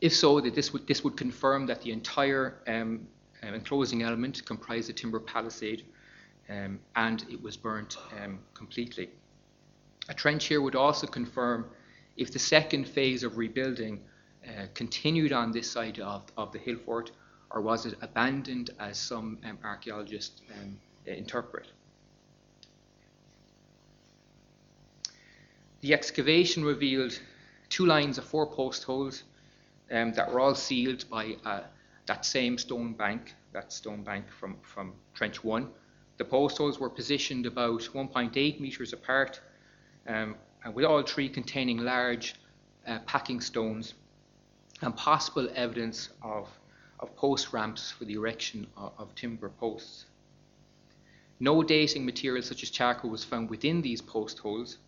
If 0.00 0.14
so, 0.14 0.40
that 0.40 0.54
this 0.54 0.72
would, 0.72 0.86
this 0.86 1.02
would 1.02 1.16
confirm 1.16 1.66
that 1.66 1.82
the 1.82 1.90
entire 1.90 2.62
um, 2.68 3.08
uh, 3.42 3.48
enclosing 3.48 4.04
element 4.04 4.44
comprised 4.44 4.88
a 4.88 4.92
timber 4.92 5.18
palisade 5.18 5.82
um, 6.48 6.78
and 6.96 7.24
it 7.30 7.42
was 7.42 7.56
burnt 7.56 7.96
um, 8.22 8.38
completely. 8.54 9.10
A 10.08 10.14
trench 10.14 10.46
here 10.46 10.60
would 10.60 10.74
also 10.74 11.06
confirm 11.06 11.66
if 12.16 12.32
the 12.32 12.38
second 12.38 12.88
phase 12.88 13.22
of 13.22 13.36
rebuilding 13.36 14.00
uh, 14.46 14.66
continued 14.74 15.32
on 15.32 15.52
this 15.52 15.70
side 15.70 15.98
of, 16.00 16.22
of 16.36 16.52
the 16.52 16.58
hill 16.58 16.76
fort 16.84 17.10
or 17.50 17.60
was 17.60 17.86
it 17.86 17.94
abandoned 18.02 18.70
as 18.78 18.98
some 18.98 19.38
um, 19.44 19.58
archaeologists 19.64 20.42
um, 20.60 20.78
interpret. 21.06 21.66
The 25.80 25.94
excavation 25.94 26.64
revealed 26.64 27.18
two 27.68 27.86
lines 27.86 28.18
of 28.18 28.24
four 28.24 28.46
post 28.46 28.84
holes 28.84 29.22
um, 29.90 30.12
that 30.14 30.30
were 30.30 30.40
all 30.40 30.54
sealed 30.54 31.04
by 31.08 31.36
uh, 31.44 31.60
that 32.06 32.24
same 32.24 32.58
stone 32.58 32.94
bank, 32.94 33.34
that 33.52 33.72
stone 33.72 34.02
bank 34.02 34.26
from, 34.28 34.56
from 34.62 34.92
Trench 35.14 35.44
1, 35.44 35.68
the 36.18 36.24
post 36.24 36.58
holes 36.58 36.78
were 36.78 36.90
positioned 36.90 37.46
about 37.46 37.80
1.8 37.80 38.60
metres 38.60 38.92
apart, 38.92 39.40
um, 40.06 40.34
and 40.64 40.74
with 40.74 40.84
all 40.84 41.02
three 41.02 41.28
containing 41.28 41.78
large 41.78 42.34
uh, 42.86 42.98
packing 43.06 43.40
stones 43.40 43.94
and 44.82 44.96
possible 44.96 45.48
evidence 45.54 46.10
of, 46.22 46.48
of 46.98 47.14
post 47.16 47.52
ramps 47.52 47.92
for 47.92 48.04
the 48.04 48.14
erection 48.14 48.66
of, 48.76 48.92
of 48.98 49.14
timber 49.14 49.48
posts. 49.48 50.06
No 51.40 51.62
dating 51.62 52.04
material 52.04 52.42
such 52.42 52.64
as 52.64 52.70
charcoal 52.70 53.10
was 53.10 53.24
found 53.24 53.48
within 53.48 53.80
these 53.80 54.02
post 54.02 54.40
holes, 54.40 54.78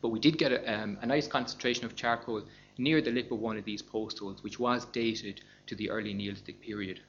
but 0.00 0.08
we 0.08 0.18
did 0.18 0.38
get 0.38 0.50
a, 0.50 0.82
um, 0.82 0.96
a, 1.02 1.06
nice 1.06 1.28
concentration 1.28 1.84
of 1.84 1.94
charcoal 1.94 2.42
near 2.78 3.02
the 3.02 3.10
lip 3.10 3.30
of 3.30 3.38
one 3.38 3.58
of 3.58 3.66
these 3.66 3.82
post 3.82 4.18
holes, 4.18 4.42
which 4.42 4.58
was 4.58 4.86
dated 4.86 5.42
to 5.66 5.74
the 5.74 5.90
early 5.90 6.14
Neolithic 6.14 6.62
period. 6.62 7.00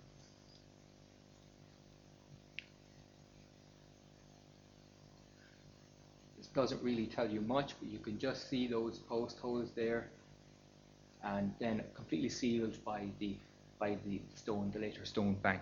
Doesn't 6.54 6.82
really 6.84 7.06
tell 7.06 7.30
you 7.30 7.42
much, 7.42 7.74
but 7.80 7.90
you 7.90 8.00
can 8.00 8.20
just 8.20 8.50
see 8.50 8.68
those 8.68 9.00
post 9.00 9.40
holes 9.40 9.70
there 9.76 10.10
and 11.24 11.54
then 11.60 11.84
completely 11.96 12.30
sealed 12.30 12.84
by 12.84 13.06
the, 13.20 13.36
by 13.80 13.98
the 14.06 14.20
stone, 14.36 14.72
the 14.74 14.80
later 14.80 15.06
stone 15.06 15.36
bank. 15.36 15.62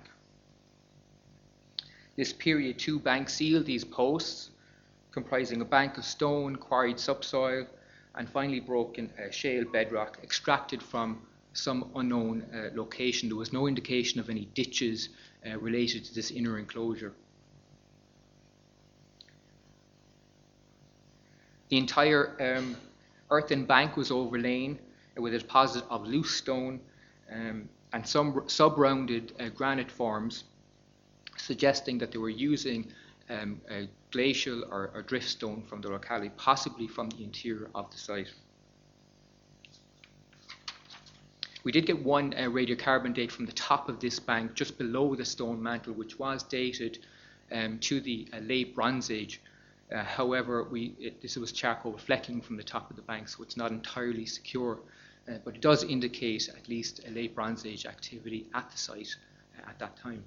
This 2.16 2.34
period 2.34 2.80
two 2.80 3.00
bank 3.00 3.30
sealed 3.30 3.66
these 3.66 3.86
posts, 3.86 4.50
comprising 5.12 5.62
a 5.62 5.66
bank 5.66 5.98
of 5.98 6.06
stone, 6.06 6.56
quarried 6.56 7.00
subsoil, 7.00 7.66
and 8.16 8.28
finally 8.28 8.60
broken 8.60 9.10
uh, 9.18 9.32
shale 9.32 9.66
bedrock 9.72 10.20
extracted 10.24 10.82
from 10.82 11.22
some 11.54 11.92
unknown 11.96 12.44
uh, 12.54 12.70
location. 12.76 13.30
There 13.30 13.38
was 13.38 13.54
no 13.54 13.68
indication 13.68 14.20
of 14.20 14.30
any 14.30 14.46
ditches 14.54 15.10
uh, 15.46 15.58
related 15.60 16.06
to 16.06 16.14
this 16.14 16.32
inner 16.32 16.60
enclosure. 16.60 17.14
The 21.70 21.78
entire 21.78 22.58
um, 22.58 22.76
earthen 23.30 23.66
bank 23.66 23.96
was 23.96 24.12
overlain 24.12 24.80
with 25.18 25.34
a 25.34 25.40
deposit 25.40 25.84
of 25.90 26.08
loose 26.08 26.36
stone 26.36 26.80
um, 27.32 27.70
and 27.94 28.08
some 28.08 28.44
sub-rounded 28.48 29.34
uh, 29.40 29.50
granite 29.50 29.92
forms, 29.92 30.46
suggesting 31.38 31.98
that 32.00 32.12
they 32.12 32.18
were 32.18 32.30
using 32.30 32.92
um, 33.30 33.62
glacial 34.12 34.64
or, 34.72 34.92
or 34.94 35.04
drift 35.04 35.28
stone 35.28 35.62
from 35.62 35.82
the 35.82 35.90
locality, 35.90 36.32
possibly 36.38 36.88
from 36.88 37.10
the 37.10 37.24
interior 37.24 37.70
of 37.76 37.92
the 37.92 37.98
site. 37.98 38.30
We 41.64 41.72
did 41.72 41.86
get 41.86 42.04
one 42.04 42.34
uh, 42.34 42.44
radiocarbon 42.44 43.14
date 43.14 43.32
from 43.32 43.46
the 43.46 43.52
top 43.52 43.90
of 43.90 44.00
this 44.00 44.20
bank, 44.20 44.54
just 44.54 44.78
below 44.78 45.14
the 45.14 45.26
stone 45.26 45.62
mantle, 45.62 45.94
which 45.94 46.18
was 46.18 46.42
dated 46.44 47.00
um, 47.52 47.80
to 47.80 48.00
the 48.00 48.28
uh, 48.34 48.40
late 48.40 48.74
Bronze 48.74 49.12
Age, 49.12 49.42
uh, 49.94 50.04
however, 50.04 50.64
we, 50.64 50.96
it, 51.00 51.22
this 51.22 51.36
was 51.36 51.52
charcoal 51.52 51.98
flecking 51.98 52.42
from 52.42 52.58
the 52.58 52.64
top 52.64 52.90
of 52.90 52.96
the 52.96 53.02
bank, 53.02 53.28
so 53.28 53.42
it's 53.42 53.58
not 53.58 53.72
entirely 53.72 54.26
secure, 54.26 54.80
uh, 55.28 55.34
but 55.44 55.56
it 55.56 55.62
does 55.62 55.84
indicate 55.84 56.48
at 56.50 56.68
least 56.70 57.02
a 57.08 57.12
late 57.12 57.34
Bronze 57.34 57.66
Age 57.66 57.86
activity 57.86 58.48
at 58.54 58.70
the 58.70 58.78
site 58.78 59.16
uh, 59.58 59.70
at 59.70 59.80
that 59.80 59.98
time. 59.98 60.24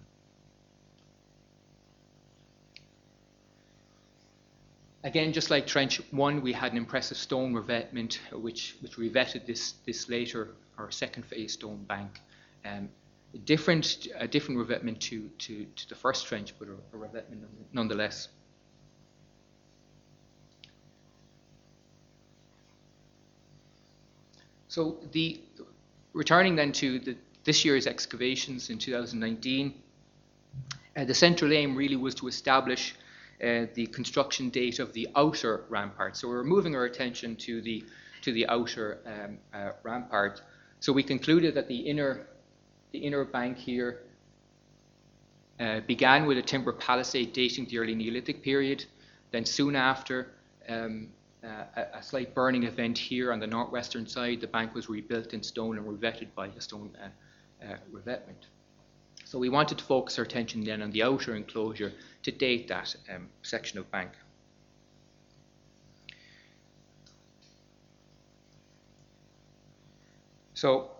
Again, 5.05 5.33
just 5.33 5.51
like 5.51 5.67
Trench 5.67 6.01
1, 6.13 6.43
we 6.43 6.53
had 6.53 6.73
an 6.73 6.79
impressive 6.79 7.17
stone 7.17 7.53
revetment 7.55 8.21
which, 8.33 8.77
which 8.81 8.97
revetted 8.97 9.47
this, 9.47 9.75
this 9.85 10.09
later 10.09 10.55
or 10.79 10.91
second 10.93 11.25
phase 11.25 11.55
stone 11.55 11.85
bank. 11.85 12.21
Um, 12.65 12.89
different, 13.45 14.07
a 14.17 14.29
different 14.29 14.59
revetment 14.59 15.01
to, 15.03 15.29
to, 15.39 15.65
to 15.65 15.89
the 15.89 15.95
first 15.97 16.27
trench, 16.27 16.55
but 16.59 16.69
a, 16.69 16.73
a 16.95 16.99
revetment 16.99 17.43
nonetheless. 17.73 18.29
So 24.73 24.97
the 25.13 25.39
returning 26.15 26.57
then 26.57 26.73
to 26.73 26.99
the, 26.99 27.15
this 27.45 27.63
year's 27.63 27.87
excavations 27.87 28.71
in 28.71 28.79
2019, 28.79 29.75
uh, 30.97 31.05
the 31.05 31.13
central 31.13 31.53
aim 31.53 31.77
really 31.77 31.97
was 31.97 32.15
to 32.15 32.27
establish 32.27 32.95
uh, 33.43 33.67
the 33.75 33.87
construction 33.93 34.49
date 34.49 34.79
of 34.79 34.95
the 34.95 35.09
outer 35.15 35.65
rampart. 35.69 36.17
So 36.17 36.27
we're 36.27 36.43
moving 36.43 36.75
our 36.75 36.87
attention 36.87 37.37
to 37.37 37.61
the 37.61 37.85
to 38.23 38.33
the 38.33 38.49
outer 38.49 39.01
um, 39.05 39.39
uh, 39.53 39.73
rampart. 39.83 40.41
So 40.81 40.91
we 40.91 41.03
concluded 41.03 41.55
that 41.57 41.69
the 41.69 41.77
inner 41.77 42.27
the 42.93 43.01
inner 43.01 43.27
bank 43.27 43.59
here 43.59 43.99
uh, 45.61 45.81
began 45.81 46.25
with 46.25 46.39
a 46.39 46.43
timber 46.43 46.73
palisade 46.73 47.35
dating 47.35 47.67
to 47.67 47.73
the 47.73 47.79
early 47.79 47.95
Neolithic 47.95 48.43
period. 48.43 48.87
Then 49.33 49.45
soon 49.45 49.77
after, 49.77 50.29
um, 50.67 51.09
uh, 51.45 51.85
a, 51.95 52.03
slight 52.03 52.35
burning 52.35 52.65
event 52.65 52.97
here 52.97 53.33
on 53.33 53.41
the 53.41 53.47
northwestern 53.47 54.07
side. 54.07 54.41
The 54.41 54.47
bank 54.47 54.75
was 54.75 54.89
rebuilt 54.89 55.33
in 55.35 55.43
stone 55.43 55.77
and 55.79 55.87
revetted 55.87 56.35
by 56.35 56.47
a 56.49 56.61
stone 56.61 56.97
uh, 57.03 57.65
uh, 57.65 57.77
revetment. 57.91 58.47
So 59.25 59.39
we 59.39 59.49
wanted 59.49 59.79
to 59.79 59.85
focus 59.85 60.19
our 60.19 60.25
attention 60.25 60.63
then 60.63 60.83
on 60.83 60.91
the 60.91 61.03
outer 61.03 61.35
enclosure 61.35 61.93
to 62.23 62.31
date 62.31 62.69
that 62.69 62.95
um, 63.13 63.29
section 63.43 63.79
of 63.79 63.91
bank. 63.91 64.11
So 70.55 70.91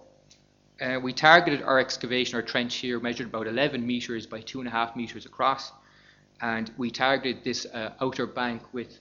uh, 0.81 0.99
we 1.01 1.13
targeted 1.13 1.63
our 1.63 1.79
excavation, 1.79 2.35
our 2.35 2.43
trench 2.43 2.75
here, 2.77 2.99
measured 2.99 3.29
about 3.29 3.47
11 3.47 3.87
metres 3.87 4.27
by 4.27 4.41
2.5 4.41 4.97
metres 4.97 5.25
across, 5.25 5.71
and 6.41 6.73
we 6.77 6.91
targeted 6.91 7.45
this 7.45 7.67
uh, 7.67 7.93
outer 8.01 8.27
bank 8.27 8.63
with 8.73 8.99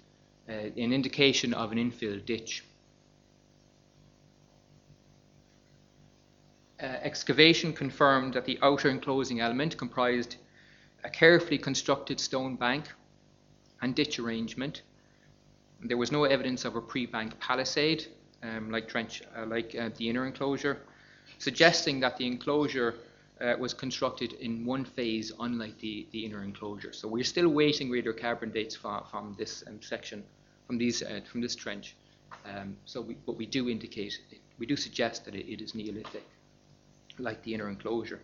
uh, 0.50 0.52
an 0.52 0.94
indication 0.94 1.54
of 1.54 1.72
an 1.72 1.78
infill 1.78 2.24
ditch. 2.26 2.64
Uh, 6.82 6.86
excavation 7.04 7.74
confirmed 7.74 8.34
that 8.34 8.46
the 8.46 8.58
outer 8.64 8.90
enclosing 8.90 9.40
element 9.40 9.78
comprised 9.78 10.38
a 11.04 11.10
carefully 11.10 11.58
constructed 11.58 12.20
stone 12.20 12.56
bank 12.56 12.86
and 13.82 13.96
ditch 13.96 14.20
arrangement. 14.20 14.82
There 15.82 15.98
was 15.98 16.12
no 16.12 16.24
evidence 16.24 16.66
of 16.66 16.76
a 16.76 16.82
pre-bank 16.82 17.40
palisade, 17.40 18.08
um, 18.44 18.72
like, 18.72 18.88
trench, 18.88 19.22
uh, 19.38 19.46
like 19.46 19.76
uh, 19.76 19.90
the 19.98 20.10
inner 20.10 20.26
enclosure, 20.26 20.82
suggesting 21.38 22.00
that 22.00 22.18
the 22.18 22.26
enclosure 22.26 22.96
uh, 23.42 23.56
was 23.58 23.74
constructed 23.74 24.34
in 24.34 24.66
one 24.66 24.86
phase, 24.86 25.32
unlike 25.40 25.78
the, 25.80 26.08
the 26.12 26.26
inner 26.26 26.44
enclosure. 26.44 26.94
So 26.94 27.08
we're 27.08 27.24
still 27.24 27.50
waiting 27.50 27.90
radiocarbon 27.90 28.54
dates 28.54 28.76
from, 28.76 29.04
from 29.10 29.36
this 29.38 29.64
um, 29.68 29.82
section, 29.82 30.24
from 30.68 30.78
these 30.78 31.02
uh, 31.02 31.22
from 31.30 31.42
this 31.42 31.56
trench. 31.56 31.96
Um, 32.46 32.78
so, 32.86 33.02
we, 33.02 33.16
but 33.26 33.36
we 33.36 33.46
do 33.46 33.70
indicate, 33.70 34.18
we 34.58 34.66
do 34.66 34.76
suggest 34.76 35.26
that 35.26 35.36
it, 35.36 35.52
it 35.52 35.62
is 35.62 35.76
Neolithic, 35.76 36.24
like 37.20 37.44
the 37.44 37.54
inner 37.54 37.70
enclosure. 37.70 38.22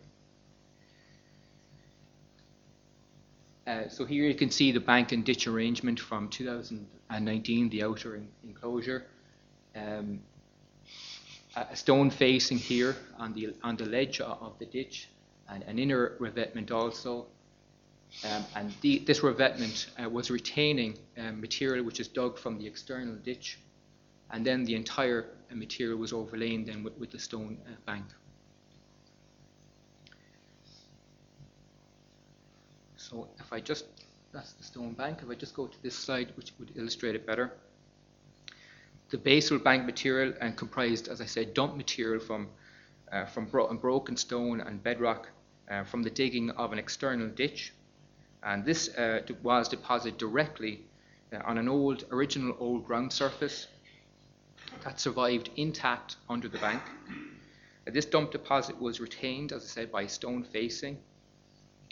Uh, 3.67 3.89
so 3.89 4.05
here 4.05 4.23
you 4.23 4.33
can 4.33 4.49
see 4.49 4.71
the 4.71 4.79
bank 4.79 5.11
and 5.11 5.25
ditch 5.25 5.45
arrangement 5.45 5.99
from 5.99 6.29
2019, 6.29 7.69
the 7.69 7.83
outer 7.83 8.15
en- 8.15 8.29
enclosure. 8.47 9.05
Um, 9.75 10.21
a 11.71 11.75
stone 11.75 12.09
facing 12.09 12.57
here 12.57 12.95
on 13.17 13.33
the 13.33 13.53
on 13.63 13.75
the 13.75 13.85
ledge 13.85 14.21
of 14.21 14.57
the 14.59 14.65
ditch, 14.65 15.09
and 15.49 15.63
an 15.63 15.79
inner 15.79 16.15
revetment 16.19 16.71
also. 16.71 17.27
Um, 18.23 18.45
and 18.55 18.73
the, 18.81 18.99
this 18.99 19.19
revetment 19.19 19.87
uh, 20.01 20.09
was 20.09 20.31
retaining 20.31 20.97
um, 21.17 21.41
material 21.41 21.83
which 21.83 21.99
is 21.99 22.07
dug 22.07 22.39
from 22.39 22.57
the 22.57 22.65
external 22.65 23.15
ditch, 23.15 23.59
and 24.31 24.45
then 24.45 24.63
the 24.63 24.75
entire 24.75 25.25
uh, 25.51 25.55
material 25.55 25.97
was 25.97 26.13
overlain 26.13 26.65
then 26.65 26.83
with, 26.83 26.97
with 26.97 27.11
the 27.11 27.19
stone 27.19 27.57
uh, 27.67 27.71
bank. 27.85 28.05
So 32.95 33.27
if 33.39 33.51
I 33.51 33.59
just, 33.59 33.85
that's 34.33 34.53
the 34.53 34.63
stone 34.63 34.93
bank, 34.93 35.19
if 35.21 35.29
I 35.29 35.35
just 35.35 35.53
go 35.53 35.67
to 35.67 35.83
this 35.83 35.95
slide 35.95 36.31
which 36.35 36.53
would 36.59 36.71
illustrate 36.75 37.15
it 37.15 37.25
better. 37.25 37.53
The 39.09 39.17
basal 39.17 39.57
bank 39.57 39.85
material 39.85 40.33
and 40.41 40.57
comprised, 40.57 41.07
as 41.07 41.21
I 41.21 41.25
said, 41.25 41.53
dump 41.53 41.77
material 41.77 42.19
from, 42.19 42.49
uh, 43.11 43.25
from 43.25 43.45
bro- 43.45 43.73
broken 43.75 44.17
stone 44.17 44.59
and 44.59 44.83
bedrock 44.83 45.29
uh, 45.71 45.85
from 45.85 46.03
the 46.03 46.09
digging 46.09 46.49
of 46.51 46.73
an 46.73 46.79
external 46.79 47.29
ditch. 47.29 47.73
And 48.43 48.65
this 48.65 48.89
uh, 48.97 49.21
was 49.43 49.69
deposited 49.69 50.17
directly 50.17 50.81
uh, 51.31 51.39
on 51.45 51.57
an 51.57 51.69
old, 51.69 52.03
original 52.11 52.55
old 52.59 52.85
ground 52.85 53.13
surface 53.13 53.67
that 54.83 54.99
survived 54.99 55.51
intact 55.55 56.17
under 56.29 56.49
the 56.49 56.57
bank. 56.57 56.81
Uh, 57.87 57.91
this 57.91 58.05
dump 58.05 58.31
deposit 58.31 58.79
was 58.81 58.99
retained, 58.99 59.53
as 59.53 59.63
I 59.63 59.67
said, 59.67 59.91
by 59.91 60.07
stone 60.07 60.43
facing, 60.43 60.97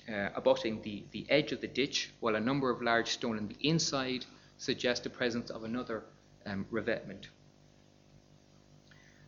uh, 0.09 0.29
abutting 0.35 0.81
the, 0.81 1.05
the 1.11 1.25
edge 1.29 1.53
of 1.53 1.61
the 1.61 1.67
ditch, 1.67 2.11
while 2.19 2.35
a 2.35 2.41
number 2.41 2.69
of 2.69 2.81
large 2.81 3.07
stone 3.07 3.37
on 3.37 3.47
the 3.47 3.57
inside 3.61 4.25
suggest 4.57 5.03
the 5.03 5.09
presence 5.09 5.49
of 5.49 5.63
another 5.63 6.03
um, 6.45 6.65
revetment. 6.71 7.29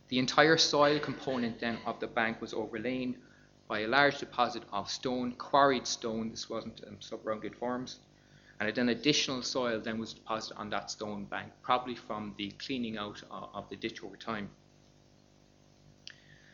The 0.08 0.18
entire 0.18 0.56
soil 0.56 0.98
component 0.98 1.60
then 1.60 1.78
of 1.84 2.00
the 2.00 2.06
bank 2.06 2.40
was 2.40 2.54
overlain 2.54 3.16
by 3.68 3.80
a 3.80 3.86
large 3.86 4.18
deposit 4.18 4.62
of 4.72 4.90
stone, 4.90 5.32
quarried 5.32 5.86
stone, 5.86 6.30
this 6.30 6.48
wasn't 6.48 6.80
um, 6.86 6.96
sub-rounded 7.00 7.54
forms, 7.54 7.98
and 8.60 8.74
then 8.74 8.88
additional 8.88 9.42
soil 9.42 9.78
then 9.78 9.98
was 9.98 10.14
deposited 10.14 10.56
on 10.56 10.70
that 10.70 10.90
stone 10.90 11.24
bank, 11.26 11.52
probably 11.62 11.94
from 11.94 12.34
the 12.38 12.50
cleaning 12.52 12.96
out 12.96 13.22
of, 13.30 13.50
of 13.54 13.68
the 13.68 13.76
ditch 13.76 14.02
over 14.02 14.16
time. 14.16 14.48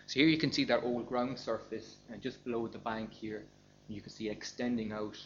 So 0.07 0.21
here 0.21 0.29
you 0.29 0.37
can 0.37 0.53
see 0.53 0.65
that 0.65 0.83
old 0.83 1.07
ground 1.07 1.39
surface, 1.39 1.97
and 2.11 2.21
just 2.21 2.45
below 2.45 2.67
the 2.67 2.79
bank 2.79 3.13
here, 3.13 3.45
you 3.89 4.01
can 4.01 4.11
see 4.11 4.29
extending 4.29 4.93
out 4.93 5.17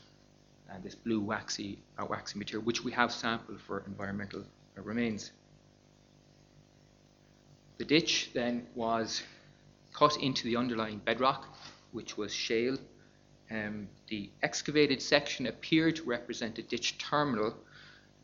uh, 0.71 0.75
this 0.85 0.95
blue 0.95 1.21
waxy, 1.21 1.79
uh, 1.99 2.05
waxy 2.05 2.39
material, 2.39 2.65
which 2.65 2.85
we 2.85 2.93
have 2.93 3.11
sampled 3.11 3.61
for 3.63 3.83
environmental 3.87 4.41
uh, 4.43 4.45
remains. 4.85 5.33
The 7.79 7.85
ditch 7.85 8.31
then 8.35 8.67
was 8.75 9.23
cut 9.93 10.17
into 10.21 10.45
the 10.45 10.57
underlying 10.57 10.99
bedrock, 10.99 11.47
which 11.93 12.17
was 12.17 12.33
shale. 12.33 12.77
Um, 13.51 13.89
the 14.09 14.31
excavated 14.43 15.01
section 15.01 15.47
appeared 15.47 15.97
to 15.97 16.03
represent 16.03 16.59
a 16.59 16.63
ditch 16.63 16.99
terminal. 16.99 17.55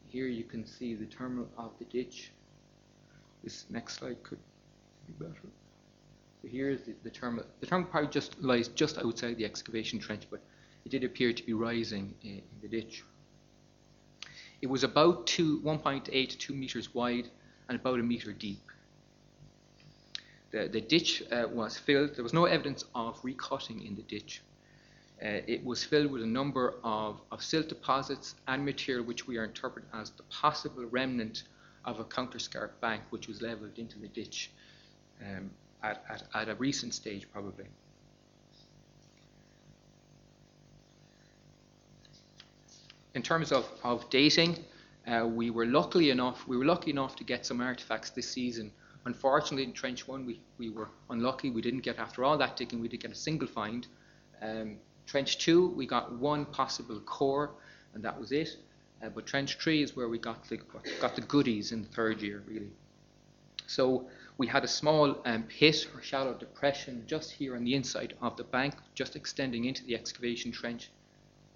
Here 0.08 0.26
you 0.26 0.44
can 0.44 0.66
see 0.66 0.94
the 0.94 1.06
terminal 1.06 1.48
of 1.56 1.72
the 1.78 1.84
ditch. 1.86 2.30
This 3.42 3.64
next 3.70 3.94
slide 3.94 4.22
could 4.22 4.38
be 5.06 5.24
better. 5.24 5.48
So 6.42 6.48
here's 6.48 6.82
the, 6.82 6.94
the 7.04 7.10
terminal. 7.10 7.46
The 7.60 7.66
terminal 7.66 7.90
part 7.90 8.12
just 8.12 8.40
lies 8.42 8.68
just 8.68 8.98
outside 8.98 9.36
the 9.36 9.44
excavation 9.44 9.98
trench, 9.98 10.26
but 10.30 10.40
it 10.84 10.90
did 10.90 11.04
appear 11.04 11.32
to 11.32 11.42
be 11.44 11.52
rising 11.52 12.14
in, 12.22 12.30
in 12.30 12.42
the 12.60 12.68
ditch. 12.68 13.02
It 14.64 14.70
was 14.70 14.82
about 14.82 15.26
two, 15.26 15.60
1.8 15.60 16.04
to 16.06 16.38
2 16.38 16.54
meters 16.54 16.94
wide 16.94 17.28
and 17.68 17.78
about 17.78 18.00
a 18.00 18.02
meter 18.02 18.32
deep. 18.32 18.62
The, 20.52 20.68
the 20.68 20.80
ditch 20.80 21.22
uh, 21.30 21.48
was 21.52 21.76
filled, 21.76 22.14
there 22.14 22.22
was 22.22 22.32
no 22.32 22.46
evidence 22.46 22.86
of 22.94 23.20
recutting 23.20 23.86
in 23.86 23.94
the 23.94 24.00
ditch. 24.00 24.40
Uh, 25.22 25.44
it 25.46 25.62
was 25.62 25.84
filled 25.84 26.10
with 26.10 26.22
a 26.22 26.26
number 26.26 26.76
of, 26.82 27.20
of 27.30 27.42
silt 27.42 27.68
deposits 27.68 28.36
and 28.48 28.64
material 28.64 29.04
which 29.04 29.26
we 29.26 29.36
are 29.36 29.44
interpreting 29.44 29.90
as 29.92 30.08
the 30.12 30.22
possible 30.30 30.86
remnant 30.86 31.42
of 31.84 32.00
a 32.00 32.04
counterscarp 32.04 32.70
bank 32.80 33.02
which 33.10 33.28
was 33.28 33.42
levelled 33.42 33.78
into 33.78 33.98
the 33.98 34.08
ditch 34.08 34.50
um, 35.20 35.50
at, 35.82 36.02
at, 36.08 36.22
at 36.34 36.48
a 36.48 36.54
recent 36.54 36.94
stage, 36.94 37.30
probably. 37.30 37.66
In 43.14 43.22
terms 43.22 43.52
of, 43.52 43.68
of 43.84 44.10
dating, 44.10 44.58
uh, 45.06 45.24
we 45.26 45.50
were 45.50 45.66
lucky 45.66 46.10
enough 46.10 46.48
we 46.48 46.56
were 46.56 46.64
lucky 46.64 46.90
enough 46.90 47.14
to 47.16 47.24
get 47.24 47.46
some 47.46 47.60
artifacts 47.60 48.10
this 48.10 48.28
season. 48.28 48.72
Unfortunately, 49.04 49.62
in 49.62 49.72
Trench 49.72 50.08
One, 50.08 50.26
we, 50.26 50.40
we 50.58 50.70
were 50.70 50.88
unlucky. 51.10 51.50
We 51.50 51.62
didn't 51.62 51.82
get 51.82 51.98
after 51.98 52.24
all 52.24 52.38
that 52.38 52.56
digging. 52.56 52.80
We 52.80 52.88
did 52.88 53.00
get 53.00 53.12
a 53.12 53.14
single 53.14 53.46
find. 53.46 53.86
Um, 54.42 54.78
trench 55.06 55.38
Two, 55.38 55.68
we 55.68 55.86
got 55.86 56.12
one 56.18 56.46
possible 56.46 56.98
core, 57.00 57.50
and 57.92 58.02
that 58.02 58.18
was 58.18 58.32
it. 58.32 58.56
Uh, 59.02 59.10
but 59.10 59.26
Trench 59.26 59.58
Three 59.58 59.82
is 59.82 59.94
where 59.94 60.08
we 60.08 60.18
got 60.18 60.48
the 60.48 60.56
got 61.00 61.14
the 61.14 61.22
goodies 61.22 61.70
in 61.70 61.82
the 61.82 61.88
third 61.88 62.20
year, 62.20 62.42
really. 62.48 62.72
So 63.66 64.08
we 64.38 64.46
had 64.48 64.64
a 64.64 64.68
small 64.68 65.18
um, 65.24 65.44
pit 65.44 65.86
or 65.94 66.02
shallow 66.02 66.34
depression 66.34 67.04
just 67.06 67.30
here 67.30 67.54
on 67.54 67.64
the 67.64 67.74
inside 67.74 68.14
of 68.20 68.36
the 68.36 68.44
bank, 68.44 68.74
just 68.94 69.14
extending 69.14 69.66
into 69.66 69.84
the 69.84 69.94
excavation 69.94 70.50
trench, 70.50 70.90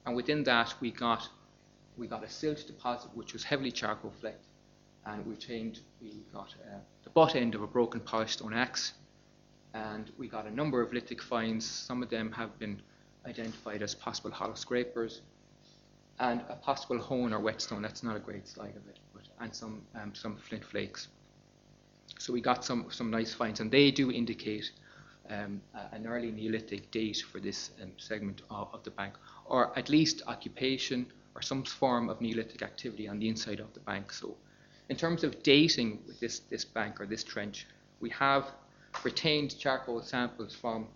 and 0.06 0.14
within 0.14 0.44
that 0.44 0.74
we 0.80 0.92
got 0.92 1.28
we 1.98 2.06
got 2.06 2.22
a 2.24 2.28
silt 2.28 2.64
deposit 2.66 3.10
which 3.14 3.32
was 3.32 3.42
heavily 3.42 3.72
charcoal 3.72 4.12
flecked, 4.20 4.46
and 5.04 5.24
we 5.26 5.34
retained, 5.34 5.80
we 6.00 6.22
got 6.32 6.54
uh, 6.64 6.78
the 7.02 7.10
butt 7.10 7.34
end 7.34 7.54
of 7.54 7.62
a 7.62 7.66
broken 7.66 8.00
polished 8.00 8.38
stone 8.38 8.54
axe, 8.54 8.92
and 9.74 10.10
we 10.16 10.28
got 10.28 10.46
a 10.46 10.50
number 10.50 10.80
of 10.80 10.92
lithic 10.92 11.20
finds. 11.20 11.66
Some 11.66 12.02
of 12.02 12.08
them 12.08 12.30
have 12.32 12.58
been 12.58 12.80
identified 13.26 13.82
as 13.82 13.94
possible 13.94 14.30
hollow 14.30 14.54
scrapers, 14.54 15.22
and 16.20 16.40
a 16.48 16.54
possible 16.54 16.98
hone 16.98 17.32
or 17.32 17.40
whetstone. 17.40 17.82
That's 17.82 18.02
not 18.02 18.16
a 18.16 18.20
great 18.20 18.46
slide 18.46 18.76
of 18.76 18.88
it, 18.88 18.98
but 19.12 19.24
and 19.40 19.54
some 19.54 19.82
um, 20.00 20.14
some 20.14 20.36
flint 20.36 20.64
flakes. 20.64 21.08
So 22.18 22.32
we 22.32 22.40
got 22.40 22.64
some, 22.64 22.86
some 22.90 23.10
nice 23.10 23.34
finds, 23.34 23.60
and 23.60 23.70
they 23.70 23.90
do 23.90 24.10
indicate 24.10 24.70
um, 25.30 25.60
an 25.92 26.06
early 26.06 26.32
Neolithic 26.32 26.90
date 26.90 27.22
for 27.30 27.38
this 27.38 27.70
um, 27.82 27.92
segment 27.98 28.42
of, 28.50 28.68
of, 28.72 28.82
the 28.82 28.90
bank, 28.90 29.14
or 29.44 29.78
at 29.78 29.88
least 29.90 30.22
occupation 30.26 31.06
or 31.38 31.42
some 31.42 31.62
form 31.62 32.08
of 32.08 32.20
Neolithic 32.20 32.62
activity 32.62 33.06
on 33.06 33.20
the 33.20 33.28
inside 33.28 33.60
of 33.60 33.72
the 33.72 33.80
bank. 33.80 34.12
So, 34.12 34.36
in 34.88 34.96
terms 34.96 35.22
of 35.22 35.40
dating 35.44 36.00
with 36.04 36.18
this, 36.18 36.40
this 36.50 36.64
bank 36.64 37.00
or 37.00 37.06
this 37.06 37.22
trench, 37.22 37.66
we 38.00 38.10
have 38.10 38.50
retained 39.04 39.56
charcoal 39.56 40.02
samples 40.02 40.52
from 40.56 40.88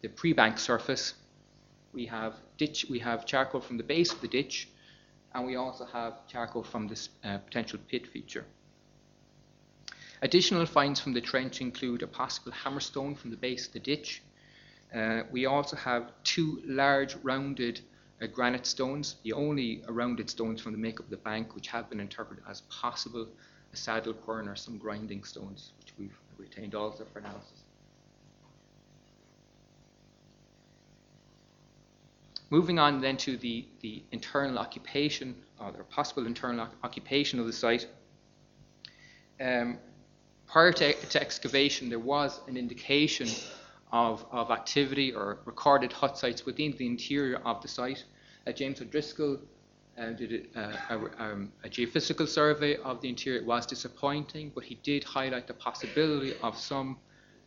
the 0.00 0.08
pre-bank 0.08 0.58
surface. 0.58 1.14
We 1.92 2.06
have 2.06 2.34
ditch. 2.56 2.86
We 2.88 3.00
have 3.00 3.26
charcoal 3.26 3.60
from 3.60 3.78
the 3.78 3.82
base 3.82 4.12
of 4.12 4.20
the 4.20 4.28
ditch, 4.28 4.68
and 5.34 5.44
we 5.44 5.56
also 5.56 5.86
have 5.86 6.24
charcoal 6.28 6.62
from 6.62 6.86
this 6.86 7.08
uh, 7.24 7.38
potential 7.38 7.80
pit 7.88 8.06
feature. 8.06 8.44
Additional 10.22 10.66
finds 10.66 11.00
from 11.00 11.14
the 11.14 11.20
trench 11.20 11.60
include 11.60 12.02
a 12.02 12.06
possible 12.06 12.52
hammerstone 12.52 13.18
from 13.18 13.30
the 13.32 13.36
base 13.36 13.66
of 13.66 13.72
the 13.72 13.80
ditch. 13.80 14.22
Uh, 14.94 15.22
we 15.32 15.46
also 15.46 15.74
have 15.74 16.12
two 16.22 16.62
large 16.64 17.16
rounded 17.24 17.80
uh, 18.22 18.26
granite 18.26 18.66
stones, 18.66 19.16
the 19.24 19.32
only 19.32 19.82
rounded 19.88 20.30
stones 20.30 20.60
from 20.60 20.72
the 20.72 20.78
makeup 20.78 21.06
of 21.06 21.10
the 21.10 21.16
bank, 21.16 21.54
which 21.54 21.66
have 21.68 21.88
been 21.90 22.00
interpreted 22.00 22.44
as 22.48 22.60
possible 22.62 23.26
a 23.72 23.76
saddle 23.76 24.12
quern 24.12 24.48
or 24.48 24.56
some 24.56 24.78
grinding 24.78 25.24
stones, 25.24 25.72
which 25.78 25.94
we've 25.98 26.16
retained 26.38 26.74
also 26.74 27.04
for 27.12 27.18
analysis. 27.20 27.64
Moving 32.50 32.78
on 32.78 33.00
then 33.00 33.16
to 33.18 33.38
the, 33.38 33.64
the 33.80 34.02
internal 34.12 34.58
occupation, 34.58 35.34
or 35.58 35.72
the 35.72 35.84
possible 35.84 36.26
internal 36.26 36.68
occupation 36.84 37.40
of 37.40 37.46
the 37.46 37.52
site. 37.52 37.86
Um, 39.40 39.78
prior 40.46 40.70
to, 40.72 40.92
to, 40.92 41.20
excavation, 41.20 41.88
there 41.88 41.98
was 41.98 42.40
an 42.48 42.58
indication 42.58 43.28
of, 43.92 44.24
of 44.30 44.50
activity 44.50 45.12
or 45.12 45.38
recorded 45.44 45.92
hut 45.92 46.16
sites 46.16 46.46
within 46.46 46.74
the 46.78 46.86
interior 46.86 47.36
of 47.44 47.60
the 47.60 47.68
site. 47.68 48.04
Uh, 48.46 48.52
James 48.52 48.80
O'Driscoll 48.80 49.38
uh, 49.98 50.10
did 50.10 50.48
a, 50.56 50.60
a, 50.90 51.22
um, 51.22 51.52
a, 51.62 51.68
geophysical 51.68 52.26
survey 52.26 52.76
of 52.76 53.02
the 53.02 53.08
interior. 53.08 53.40
It 53.40 53.46
was 53.46 53.66
disappointing, 53.66 54.50
but 54.54 54.64
he 54.64 54.76
did 54.76 55.04
highlight 55.04 55.46
the 55.46 55.54
possibility 55.54 56.34
of 56.42 56.56
some 56.56 56.98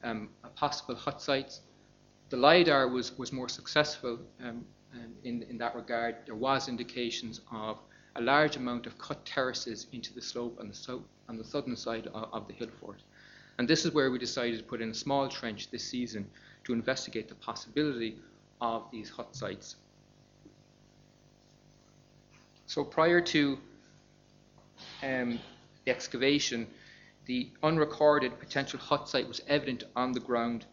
um, 0.03 0.29
possible 0.55 0.95
hut 0.95 1.21
sites. 1.21 1.61
The 2.29 2.37
LIDAR 2.37 2.87
was, 2.89 3.17
was 3.17 3.31
more 3.31 3.49
successful 3.49 4.19
um, 4.43 4.65
in, 5.23 5.43
in 5.43 5.57
that 5.57 5.75
regard. 5.75 6.17
There 6.27 6.35
was 6.35 6.69
indications 6.69 7.41
of 7.51 7.79
a 8.15 8.21
large 8.21 8.55
amount 8.55 8.85
of 8.85 8.97
cut 8.97 9.25
terraces 9.25 9.87
into 9.91 10.13
the 10.13 10.21
slope 10.21 10.57
on 10.59 10.67
the, 10.67 10.73
south, 10.73 11.01
on 11.27 11.37
the 11.37 11.43
southern 11.43 11.75
side 11.75 12.07
of, 12.07 12.29
of 12.31 12.47
the 12.47 12.53
hill 12.53 12.69
fort. 12.79 13.01
And 13.57 13.67
this 13.67 13.85
is 13.85 13.93
where 13.93 14.11
we 14.11 14.19
decided 14.19 14.57
to 14.59 14.63
put 14.63 14.81
in 14.81 14.89
a 14.89 14.93
small 14.93 15.29
trench 15.29 15.69
this 15.71 15.83
season 15.83 16.27
to 16.65 16.73
investigate 16.73 17.29
the 17.29 17.35
possibility 17.35 18.17
of 18.61 18.89
these 18.91 19.09
hut 19.09 19.35
sites. 19.35 19.75
So 22.67 22.83
prior 22.83 23.21
to 23.21 23.57
um, 25.03 25.39
the 25.85 25.91
excavation, 25.91 26.67
the 27.25 27.49
unrecorded 27.63 28.39
potential 28.39 28.79
hut 28.79 29.07
site 29.07 29.27
was 29.27 29.41
evident 29.47 29.83
on 29.95 30.11
the 30.11 30.19
ground 30.19 30.65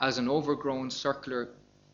as 0.00 0.18
an 0.18 0.28
overgrown 0.28 0.90
circular 0.90 1.48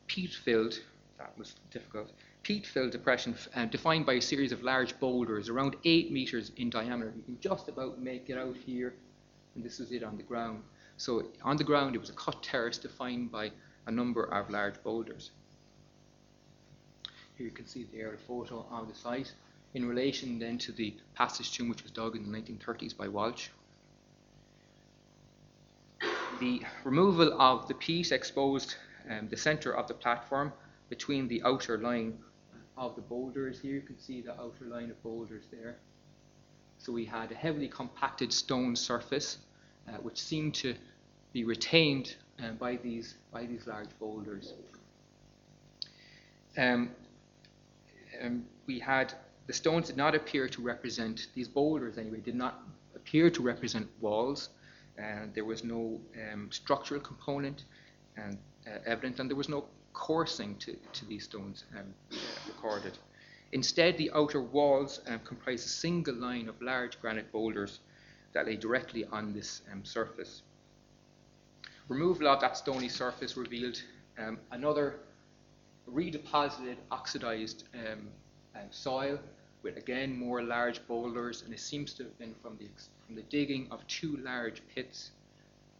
peat 0.07 0.33
filled, 0.33 0.81
that 1.19 1.37
was 1.39 1.55
difficult, 1.71 2.11
peat 2.43 2.67
filled 2.67 2.91
depression 2.91 3.35
uh, 3.55 3.67
defined 3.67 4.07
by 4.07 4.15
a 4.15 4.21
series 4.21 4.53
of 4.53 4.63
large 4.63 4.99
boulders 4.99 5.49
around 5.49 5.77
8 5.85 6.11
metres 6.11 6.51
in 6.57 6.71
diameter. 6.71 7.13
You 7.17 7.23
can 7.23 7.41
just 7.41 7.69
about 7.69 8.01
make 8.01 8.31
it 8.31 8.39
out 8.39 8.57
here, 8.57 8.95
and 9.55 9.65
this 9.65 9.79
was 9.79 9.93
it 9.93 10.03
on 10.03 10.17
the 10.17 10.23
ground. 10.23 10.63
So 10.97 11.25
on 11.43 11.57
the 11.57 11.65
ground, 11.65 11.95
it 11.95 11.99
was 11.99 12.11
a 12.11 12.15
cut 12.15 12.43
terrace 12.43 12.79
defined 12.79 13.33
by 13.33 13.53
a 13.87 13.91
number 13.91 14.25
of 14.25 14.51
large 14.51 14.83
boulders. 14.83 15.31
Here 17.37 17.47
you 17.47 17.53
can 17.53 17.67
see 17.67 17.85
the 17.85 17.99
aerial 17.99 18.19
photo 18.19 18.67
of 18.71 18.89
the 18.89 18.95
site 18.95 19.33
in 19.75 19.89
relation 19.89 20.39
then 20.39 20.59
to 20.59 20.73
the 20.73 20.95
passage 21.15 21.53
tomb 21.53 21.69
which 21.69 21.83
was 21.83 21.93
dug 21.93 22.17
in 22.17 22.31
the 22.31 22.39
1930s 22.39 22.97
by 22.97 23.09
Walsh. 23.09 23.49
The 26.39 26.63
removal 26.85 27.41
of 27.41 27.69
the 27.69 27.75
peat 27.75 28.13
exposed 28.13 28.77
um, 29.09 29.29
the 29.29 29.37
centre 29.37 29.73
of 29.75 29.89
the 29.89 29.95
platform 29.95 30.53
between 30.89 31.29
the 31.29 31.43
outer 31.45 31.79
line 31.79 32.19
of 32.77 32.95
the 32.97 33.03
boulders. 33.03 33.61
Here 33.61 33.75
you 33.75 33.83
can 33.83 33.99
see 33.99 34.21
the 34.21 34.33
outer 34.33 34.65
line 34.65 34.91
of 34.91 35.03
boulders 35.03 35.45
there. 35.51 35.77
So 36.81 36.93
we 36.93 37.05
had 37.05 37.31
a 37.31 37.35
heavily 37.35 37.69
compacted 37.69 38.33
stone 38.33 38.75
surface 38.75 39.39
uh, 39.89 39.93
which 39.99 40.21
seemed 40.21 40.55
to 40.55 40.75
be 41.33 41.45
retained 41.45 42.17
uh, 42.43 42.53
by 42.53 42.77
these 42.77 43.17
by 43.33 43.45
these 43.47 43.67
large 43.67 43.89
boulders. 43.99 44.55
Um, 46.57 46.91
um, 48.23 48.45
we 48.67 48.79
had 48.79 49.13
the 49.47 49.53
stones 49.53 49.89
did 49.89 49.97
not 49.97 50.15
appear 50.15 50.49
to 50.49 50.63
represent 50.63 51.29
these 51.35 51.49
boulders 51.49 51.99
anyway 51.99 52.21
did 52.21 52.35
not 52.35 52.63
appear 52.95 53.31
to 53.31 53.43
represent 53.43 53.89
walls. 54.01 54.49
Uh, 54.99 55.27
there 55.35 55.45
was 55.45 55.65
no 55.65 56.01
um, 56.33 56.49
structural 56.51 57.01
component 57.01 57.65
and 58.17 58.39
uh, 58.67 58.79
evident, 58.87 59.19
and 59.21 59.31
there 59.31 59.37
was 59.37 59.49
no 59.49 59.65
coursing 59.93 60.57
to, 60.57 60.77
to 60.93 61.05
these 61.07 61.25
stones 61.25 61.65
um, 61.79 61.95
recorded. 62.47 62.99
Instead, 63.53 63.99
the 63.99 64.11
outer 64.13 64.41
walls 64.41 65.01
um, 65.07 65.19
comprise 65.21 65.65
a 65.65 65.69
single 65.69 66.15
line 66.15 66.49
of 66.49 66.61
large 66.63 67.01
granite 67.01 67.31
boulders 67.33 67.81
that 68.33 68.47
lay 68.47 68.57
directly 68.57 69.05
on 69.07 69.33
this 69.33 69.63
um, 69.73 69.85
surface. 69.85 70.43
Removal 71.89 72.29
of 72.29 72.41
that 72.41 72.57
stony 72.57 72.89
surface 72.89 73.37
revealed 73.37 73.83
um, 74.19 74.39
another 74.53 75.01
redeposited 75.91 76.77
oxidized 76.93 77.65
um, 77.75 78.09
uh, 78.55 78.61
soil 78.71 79.19
with 79.63 79.77
again 79.77 80.17
more 80.17 80.43
large 80.43 80.87
boulders, 80.87 81.43
and 81.43 81.53
it 81.53 81.59
seems 81.59 81.93
to 81.95 82.05
have 82.05 82.19
been 82.19 82.35
from 82.41 82.57
the, 82.59 82.69
from 83.07 83.17
the 83.17 83.23
digging 83.23 83.67
of 83.73 83.85
two 83.89 84.17
large 84.19 84.63
pits. 84.73 85.11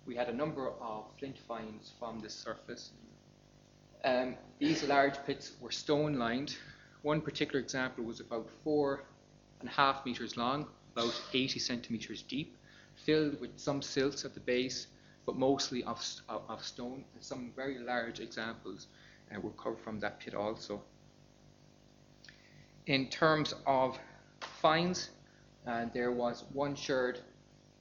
We 0.07 0.17
had 0.17 0.29
a 0.29 0.35
number 0.35 0.71
of 0.81 1.05
flint 1.19 1.39
finds 1.47 1.93
from 1.99 2.21
this 2.21 2.35
surface, 2.35 2.91
um, 4.05 4.35
these 4.59 4.83
large 4.85 5.23
pits 5.27 5.53
were 5.61 5.71
stone 5.71 6.15
lined. 6.15 6.57
One 7.03 7.23
particular 7.23 7.61
example 7.61 8.05
was 8.05 8.21
about 8.21 8.49
four 8.63 9.05
and 9.61 9.69
a 9.69 9.73
half 9.73 10.05
meters 10.05 10.37
long, 10.37 10.67
about 10.93 11.19
80 11.33 11.59
centimeters 11.59 12.23
deep, 12.23 12.57
filled 12.95 13.41
with 13.41 13.59
some 13.59 13.81
silts 13.81 14.25
at 14.25 14.35
the 14.35 14.41
base, 14.41 14.87
but 15.25 15.37
mostly 15.37 15.83
of, 15.85 16.03
of, 16.29 16.63
stone. 16.63 17.05
And 17.15 17.25
some 17.25 17.53
very 17.57 17.79
large 17.79 18.21
examples 18.21 18.89
uh, 19.35 19.41
were 19.41 19.51
covered 19.53 19.81
from 19.81 19.99
that 20.01 20.21
pit 20.21 20.35
also. 20.35 20.83
In 22.87 23.09
terms 23.09 23.55
of 23.67 23.99
finds, 24.61 25.11
uh, 25.67 25.87
there 25.95 26.13
was 26.13 26.45
one 26.53 26.75
sherd 26.75 27.21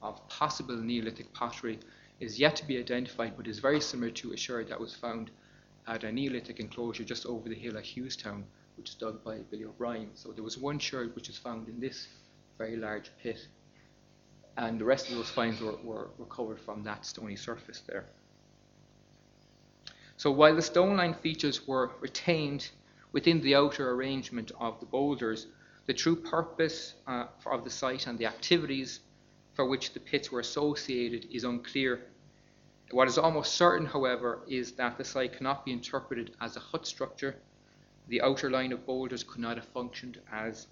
of 0.02 0.26
possible 0.28 0.76
Neolithic 0.76 1.32
pottery 1.34 1.78
is 2.20 2.38
yet 2.38 2.56
to 2.56 2.66
be 2.66 2.78
identified, 2.78 3.36
but 3.36 3.46
is 3.46 3.58
very 3.58 3.80
similar 3.80 4.10
to 4.12 4.32
a 4.32 4.36
sherd 4.36 4.68
that 4.68 4.80
was 4.80 4.94
found 4.94 5.30
at 5.86 6.04
a 6.04 6.12
Neolithic 6.12 6.60
enclosure 6.60 7.04
just 7.04 7.26
over 7.26 7.48
the 7.48 7.54
hill 7.54 7.76
at 7.76 7.84
Hughestown, 7.84 8.44
which 8.80 8.88
is 8.88 8.94
dug 8.94 9.22
by 9.22 9.36
Billy 9.50 9.66
O'Brien. 9.66 10.08
So 10.14 10.32
there 10.32 10.42
was 10.42 10.56
one 10.56 10.78
sherd 10.78 11.14
which 11.14 11.28
was 11.28 11.36
found 11.36 11.68
in 11.68 11.78
this 11.80 12.08
very 12.56 12.76
large 12.76 13.10
pit, 13.22 13.46
and 14.56 14.80
the 14.80 14.86
rest 14.86 15.10
of 15.10 15.16
those 15.16 15.28
finds 15.28 15.60
were, 15.60 15.76
were 15.84 16.08
recovered 16.16 16.58
from 16.58 16.82
that 16.84 17.04
stony 17.04 17.36
surface 17.36 17.82
there. 17.86 18.06
So 20.16 20.30
while 20.30 20.56
the 20.56 20.62
stone 20.62 20.96
line 20.96 21.12
features 21.12 21.68
were 21.68 21.90
retained 22.00 22.70
within 23.12 23.42
the 23.42 23.54
outer 23.54 23.90
arrangement 23.90 24.50
of 24.58 24.80
the 24.80 24.86
boulders, 24.86 25.46
the 25.84 25.92
true 25.92 26.16
purpose 26.16 26.94
uh, 27.06 27.26
of 27.44 27.64
the 27.64 27.70
site 27.70 28.06
and 28.06 28.18
the 28.18 28.26
activities 28.26 29.00
for 29.52 29.66
which 29.66 29.92
the 29.92 30.00
pits 30.00 30.32
were 30.32 30.40
associated 30.40 31.26
is 31.30 31.44
unclear 31.44 32.00
what 32.92 33.06
is 33.06 33.18
almost 33.18 33.54
certain, 33.54 33.86
however, 33.86 34.40
is 34.48 34.72
that 34.72 34.98
the 34.98 35.04
site 35.04 35.34
cannot 35.34 35.64
be 35.64 35.72
interpreted 35.72 36.34
as 36.40 36.56
a 36.56 36.60
hut 36.60 36.86
structure. 36.86 37.36
The 38.10 38.22
outer 38.22 38.50
line 38.50 38.72
of 38.72 38.84
boulders 38.86 39.22
could 39.22 39.38
not 39.38 39.56
have 39.56 39.68
functioned 39.68 40.20
as 40.32 40.66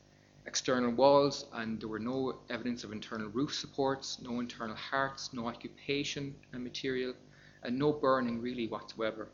external 0.45 0.91
walls, 0.91 1.47
and 1.53 1.81
there 1.81 1.89
were 1.89 2.01
no 2.01 2.41
evidence 2.51 2.83
of 2.83 2.91
internal 2.91 3.29
roof 3.29 3.55
supports, 3.55 4.21
no 4.21 4.41
internal 4.41 4.75
hearths, 4.75 5.33
no 5.33 5.47
occupation 5.47 6.35
material, 6.53 7.15
and 7.63 7.79
no 7.79 7.93
burning 7.93 8.43
really 8.43 8.67
whatsoever. 8.67 9.29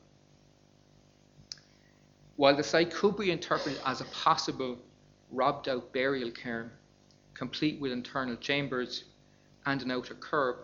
While 2.37 2.55
the 2.55 2.63
site 2.63 2.93
could 2.93 3.17
be 3.17 3.31
interpreted 3.31 3.81
as 3.87 4.03
a 4.03 4.05
possible 4.07 4.79
robbed 5.31 5.67
out 5.71 5.91
burial 5.95 6.31
cairn, 6.31 6.71
complete 7.33 7.81
with 7.81 7.91
internal 7.91 8.37
chambers 8.37 9.05
and 9.65 9.81
an 9.81 9.91
outer 9.91 10.15
curb, 10.15 10.57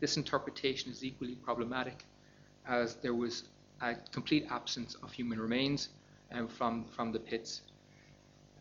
this 0.00 0.18
interpretation 0.18 0.92
is 0.92 1.02
equally 1.02 1.36
problematic 1.36 2.04
as 2.66 2.96
there 2.96 3.14
was 3.14 3.44
a 3.80 3.94
complete 4.12 4.46
absence 4.50 4.94
of 4.96 5.10
human 5.10 5.40
remains 5.40 5.88
um, 6.32 6.48
from, 6.48 6.84
from 6.84 7.12
the 7.12 7.18
pits 7.18 7.62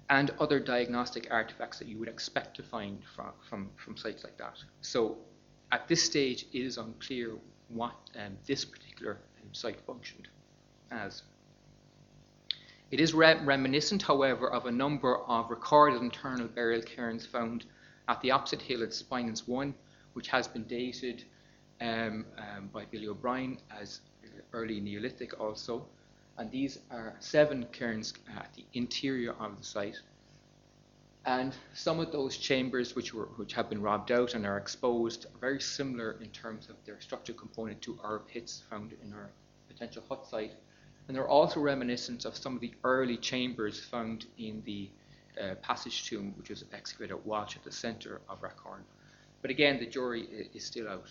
and 0.10 0.32
other 0.40 0.60
diagnostic 0.60 1.28
artifacts 1.32 1.80
that 1.80 1.88
you 1.88 1.98
would 1.98 2.08
expect 2.08 2.56
to 2.56 2.64
find 2.64 3.02
from, 3.16 3.32
from, 3.50 3.70
from 3.76 3.98
sites 3.98 4.24
like 4.24 4.38
that. 4.38 4.58
So 4.82 5.18
at 5.72 5.88
this 5.88 6.04
stage, 6.04 6.46
it 6.54 6.60
is 6.60 6.78
unclear 6.78 7.36
what 7.70 7.96
um, 8.16 8.38
this 8.46 8.64
particular 8.64 9.20
um, 9.42 9.54
site 9.54 9.82
functioned 9.82 10.28
as. 10.92 11.24
It 12.92 13.00
is 13.00 13.16
re- 13.16 13.40
reminiscent, 13.44 14.04
however, 14.04 14.52
of 14.52 14.68
a 14.68 14.72
number 14.72 15.18
of 15.18 15.50
recorded 15.50 16.02
internal 16.02 16.48
burial 16.48 16.84
cairns 16.84 17.26
found 17.26 17.66
at 18.08 18.22
the 18.22 18.30
opposite 18.30 18.62
hill 18.62 18.84
at 18.84 18.90
Spinans 18.94 19.48
1, 19.48 19.74
which 20.14 20.28
has 20.28 20.48
been 20.48 20.64
dated 20.66 21.26
um, 21.82 22.26
um, 22.38 22.70
by 22.72 22.86
Billy 22.86 23.08
O'Brien 23.08 23.58
as 23.72 24.02
early 24.54 24.80
Neolithic 24.80 25.40
also. 25.40 25.88
And 26.38 26.52
these 26.52 26.80
are 26.92 27.16
seven 27.20 27.66
cairns 27.72 28.14
at 28.36 28.54
the 28.56 28.66
interior 28.74 29.34
of 29.40 29.58
the 29.58 29.64
site. 29.64 30.00
And 31.26 31.56
some 31.74 32.00
of 32.00 32.12
those 32.12 32.38
chambers 32.38 32.96
which, 32.96 33.14
were, 33.14 33.26
which 33.38 33.54
have 33.54 33.70
been 33.70 33.82
robbed 33.82 34.12
out 34.12 34.36
and 34.36 34.46
are 34.46 34.58
exposed 34.58 35.26
are 35.26 35.40
very 35.40 35.60
similar 35.62 36.18
in 36.22 36.30
terms 36.30 36.70
of 36.70 36.76
their 36.86 37.00
structural 37.02 37.38
component 37.38 37.82
to 37.84 37.98
our 38.04 38.20
pits 38.20 38.62
found 38.70 38.94
in 39.04 39.14
our 39.14 39.30
potential 39.68 40.04
hut 40.08 40.28
site. 40.28 40.54
And 41.08 41.16
they're 41.16 41.28
also 41.28 41.60
reminiscent 41.60 42.26
of 42.26 42.36
some 42.36 42.56
of 42.56 42.62
the 42.62 42.74
early 42.84 43.18
chambers 43.18 43.80
found 43.80 44.26
in 44.38 44.62
the 44.66 44.90
uh, 45.42 45.56
passage 45.56 46.06
tomb, 46.08 46.34
which 46.38 46.50
was 46.50 46.64
excavated 46.74 47.16
at 47.16 47.26
Walsh 47.26 47.56
at 47.56 47.64
the 47.64 47.72
centre 47.72 48.22
of 48.30 48.42
Rathcoran. 48.42 48.84
But 49.42 49.52
again, 49.52 49.80
the 49.80 49.86
jury 49.86 50.50
is 50.54 50.64
still 50.64 50.88
out 50.88 51.10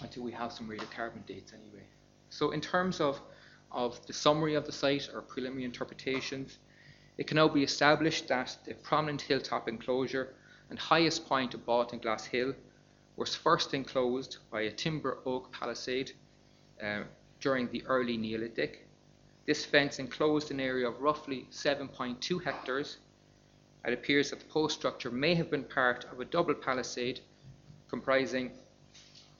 until 0.00 0.22
we 0.22 0.32
have 0.32 0.52
some 0.52 0.68
radiocarbon 0.68 1.24
dates 1.26 1.52
anyway. 1.52 1.84
So 2.30 2.50
in 2.50 2.60
terms 2.60 3.00
of, 3.00 3.20
of 3.72 4.04
the 4.06 4.12
summary 4.12 4.54
of 4.54 4.66
the 4.66 4.72
site 4.72 5.08
or 5.14 5.22
preliminary 5.22 5.64
interpretations, 5.64 6.58
it 7.18 7.26
can 7.26 7.36
now 7.36 7.48
be 7.48 7.62
established 7.62 8.28
that 8.28 8.56
the 8.64 8.74
prominent 8.74 9.22
hilltop 9.22 9.68
enclosure 9.68 10.34
and 10.70 10.78
highest 10.78 11.26
point 11.26 11.54
of 11.54 11.64
Baltinglass 11.66 12.26
Hill 12.26 12.54
was 13.16 13.34
first 13.34 13.74
enclosed 13.74 14.38
by 14.50 14.62
a 14.62 14.70
timber 14.70 15.18
oak 15.26 15.52
palisade 15.52 16.12
uh, 16.82 17.02
during 17.40 17.68
the 17.70 17.84
early 17.86 18.16
Neolithic. 18.16 18.86
This 19.46 19.64
fence 19.64 19.98
enclosed 19.98 20.50
an 20.50 20.60
area 20.60 20.88
of 20.88 21.00
roughly 21.00 21.46
7.2 21.50 22.42
hectares. 22.42 22.98
It 23.84 23.92
appears 23.92 24.30
that 24.30 24.38
the 24.38 24.46
post 24.46 24.78
structure 24.78 25.10
may 25.10 25.34
have 25.34 25.50
been 25.50 25.64
part 25.64 26.04
of 26.12 26.20
a 26.20 26.24
double 26.24 26.54
palisade 26.54 27.20
comprising 27.88 28.52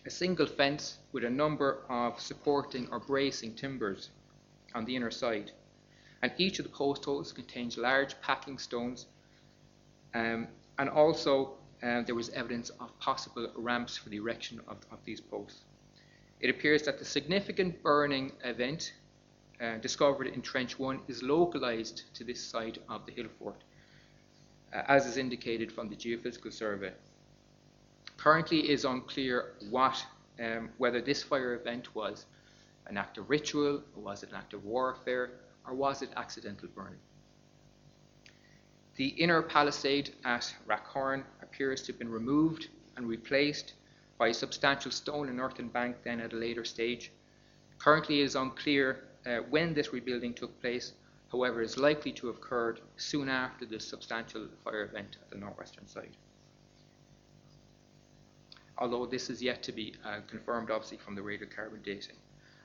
a 0.05 0.11
single 0.11 0.47
fence 0.47 0.99
with 1.13 1.25
a 1.25 1.31
number 1.31 1.85
of 1.89 2.21
supporting 2.21 2.89
or 2.91 2.99
bracing 2.99 3.55
timbers 3.55 4.11
on 4.75 4.85
the 4.85 4.95
inner 4.97 5.11
side. 5.11 5.53
And 6.23 6.33
each 6.39 6.59
of 6.59 6.65
the 6.65 6.71
post 6.71 7.05
holes 7.05 7.33
contains 7.33 7.77
large 7.77 8.21
packing 8.21 8.59
stones, 8.59 9.07
um, 10.15 10.49
and 10.79 10.89
also 10.89 11.55
uh, 11.83 12.03
there 12.03 12.15
was 12.15 12.31
evidence 12.31 12.71
of 12.71 12.97
possible 13.01 13.51
ramps 13.57 13.97
for 13.97 14.09
the 14.09 14.17
erection 14.17 14.61
of, 14.69 14.79
of, 14.93 14.99
these 15.05 15.21
posts. 15.21 15.65
It 16.41 16.49
appears 16.49 16.83
that 16.83 16.99
the 16.99 17.05
significant 17.05 17.83
burning 17.83 18.33
event 18.45 18.93
uh, 19.61 19.79
discovered 19.79 20.29
in 20.29 20.43
Trench 20.43 20.79
1 20.79 21.01
is 21.09 21.23
localized 21.23 22.15
to 22.15 22.25
this 22.25 22.43
side 22.43 22.79
of 22.89 23.05
the 23.07 23.13
hill 23.13 23.29
fort, 23.39 23.63
uh, 24.73 24.83
as 24.87 25.07
is 25.07 25.17
indicated 25.17 25.73
from 25.73 25.89
the 25.89 25.97
geophysical 25.97 26.53
survey. 26.53 26.93
Currently, 28.17 28.61
it 28.61 28.71
is 28.71 28.85
unclear 28.85 29.55
what, 29.71 30.05
um, 30.39 30.69
whether 30.79 31.01
this 31.01 31.23
fire 31.23 31.55
event 31.55 31.95
was 31.97 32.27
an 32.87 32.97
act 32.97 33.19
of 33.19 33.31
ritual, 33.31 33.83
or 33.97 34.03
was 34.03 34.23
it 34.23 34.31
an 34.31 34.37
act 34.37 34.55
of 34.55 34.65
warfare, 34.65 35.31
or 35.67 35.75
was 35.75 36.03
it 36.03 36.11
accidental 36.17 36.69
burning? 36.75 36.99
The 38.97 39.09
inner 39.09 39.41
palisade 39.43 40.15
at 40.25 40.55
Rathcoran 40.67 41.25
appears 41.41 41.83
to 41.83 41.93
have 41.93 41.99
been 41.99 42.11
removed 42.11 42.69
and 42.97 43.09
replaced 43.09 43.75
by 44.19 44.29
a 44.29 44.35
substantial 44.35 44.91
stone 44.91 45.29
and 45.29 45.41
earthen 45.41 45.69
bank 45.69 45.97
then 46.05 46.21
at 46.21 46.33
a 46.33 46.37
later 46.37 46.65
stage. 46.65 47.11
Currently, 47.79 48.21
it 48.21 48.25
is 48.25 48.37
unclear 48.37 49.05
uh, 49.27 49.39
when 49.51 49.73
this 49.75 49.93
rebuilding 49.93 50.35
took 50.35 50.61
place, 50.61 50.93
however, 51.31 51.63
it 51.63 51.67
is 51.67 51.79
likely 51.79 52.13
to 52.13 52.27
have 52.27 52.37
occurred 52.37 52.81
soon 52.97 53.29
after 53.29 53.65
the 53.65 53.81
substantial 53.81 54.47
fire 54.63 54.85
event 54.85 55.17
at 55.23 55.31
the 55.31 55.39
northwestern 55.39 55.87
side. 55.87 56.17
Although 58.79 59.07
this 59.07 59.31
is 59.31 59.43
yet 59.43 59.63
to 59.65 59.73
be 59.73 59.95
uh, 60.05 60.21
confirmed, 60.27 60.71
obviously, 60.71 60.99
from 60.99 61.15
the 61.15 61.23
radiocarbon 61.23 61.83
dating. 61.83 62.17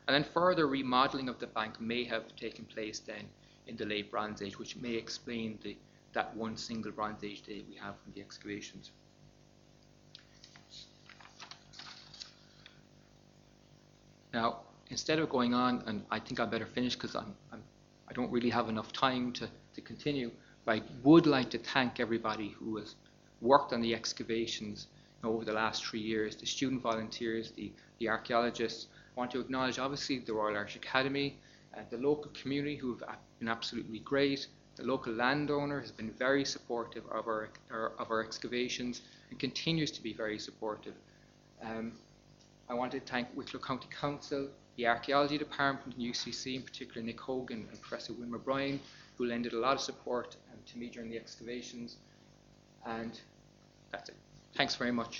And 0.07 0.15
then 0.15 0.23
further 0.23 0.67
remodeling 0.67 1.27
of 1.27 1.39
the 1.39 1.47
bank 1.47 1.81
may 1.81 2.03
have 2.05 2.35
taken 2.35 2.65
place 2.65 2.99
then 2.99 3.27
in 3.67 3.75
the 3.75 3.85
late 3.85 4.09
Bronze 4.09 4.41
Age, 4.41 4.57
which 4.57 4.77
may 4.77 4.93
explain 4.93 5.59
the, 5.61 5.75
that 6.13 6.35
one 6.35 6.55
single 6.55 6.91
Bronze 6.91 7.23
Age 7.23 7.43
date 7.43 7.65
we 7.69 7.75
have 7.75 7.95
from 8.03 8.13
the 8.13 8.21
excavations. 8.21 8.91
Now, 14.33 14.59
instead 14.89 15.19
of 15.19 15.29
going 15.29 15.53
on, 15.53 15.83
and 15.87 16.03
I 16.11 16.19
think 16.19 16.39
I 16.39 16.45
better 16.45 16.65
finish 16.65 16.93
because 16.95 17.15
I'm, 17.15 17.35
I'm, 17.51 17.61
I 18.07 18.13
do 18.13 18.21
not 18.21 18.31
really 18.31 18.49
have 18.49 18.69
enough 18.69 18.93
time 18.93 19.33
to, 19.33 19.49
to 19.75 19.81
continue, 19.81 20.31
but 20.63 20.75
I 20.77 20.81
would 21.03 21.25
like 21.25 21.49
to 21.49 21.57
thank 21.57 21.99
everybody 21.99 22.49
who 22.49 22.77
has 22.77 22.95
worked 23.41 23.73
on 23.73 23.81
the 23.81 23.93
excavations 23.93 24.87
over 25.23 25.43
the 25.43 25.53
last 25.53 25.85
three 25.85 25.99
years, 25.99 26.35
the 26.35 26.45
student 26.45 26.81
volunteers, 26.81 27.51
the, 27.51 27.71
the 27.99 28.07
archaeologists. 28.07 28.87
Want 29.17 29.31
to 29.31 29.39
acknowledge 29.39 29.79
obviously 29.79 30.19
the 30.19 30.33
Royal 30.33 30.55
Irish 30.55 30.75
Academy, 30.75 31.39
uh, 31.75 31.79
the 31.89 31.97
local 31.97 32.29
community 32.39 32.75
who 32.75 32.95
have 32.97 33.17
been 33.39 33.47
absolutely 33.47 33.97
great. 33.97 34.45
The 34.75 34.83
local 34.83 35.11
landowner 35.11 35.81
has 35.81 35.91
been 35.91 36.11
very 36.11 36.45
supportive 36.45 37.03
of 37.07 37.27
our, 37.27 37.49
our 37.71 37.93
of 37.97 38.11
our 38.11 38.23
excavations 38.23 39.01
and 39.31 39.39
continues 39.39 39.89
to 39.89 40.03
be 40.03 40.13
very 40.13 40.37
supportive. 40.37 40.93
Um, 41.63 41.93
I 42.69 42.75
want 42.75 42.91
to 42.91 42.99
thank 42.99 43.27
Wicklow 43.35 43.59
County 43.59 43.87
Council, 43.89 44.49
the 44.75 44.85
Archaeology 44.85 45.39
Department 45.39 45.97
and 45.97 46.13
UCC, 46.13 46.57
in 46.57 46.61
particular 46.61 47.01
Nick 47.01 47.19
Hogan 47.19 47.67
and 47.71 47.81
Professor 47.81 48.13
William 48.13 48.35
O'Brien, 48.35 48.79
who 49.17 49.25
lended 49.25 49.53
a 49.53 49.59
lot 49.59 49.73
of 49.73 49.81
support 49.81 50.35
um, 50.53 50.59
to 50.67 50.77
me 50.77 50.89
during 50.89 51.09
the 51.09 51.17
excavations. 51.17 51.97
And 52.85 53.19
that's 53.91 54.09
it. 54.09 54.15
Thanks 54.55 54.75
very 54.75 54.91
much. 54.91 55.15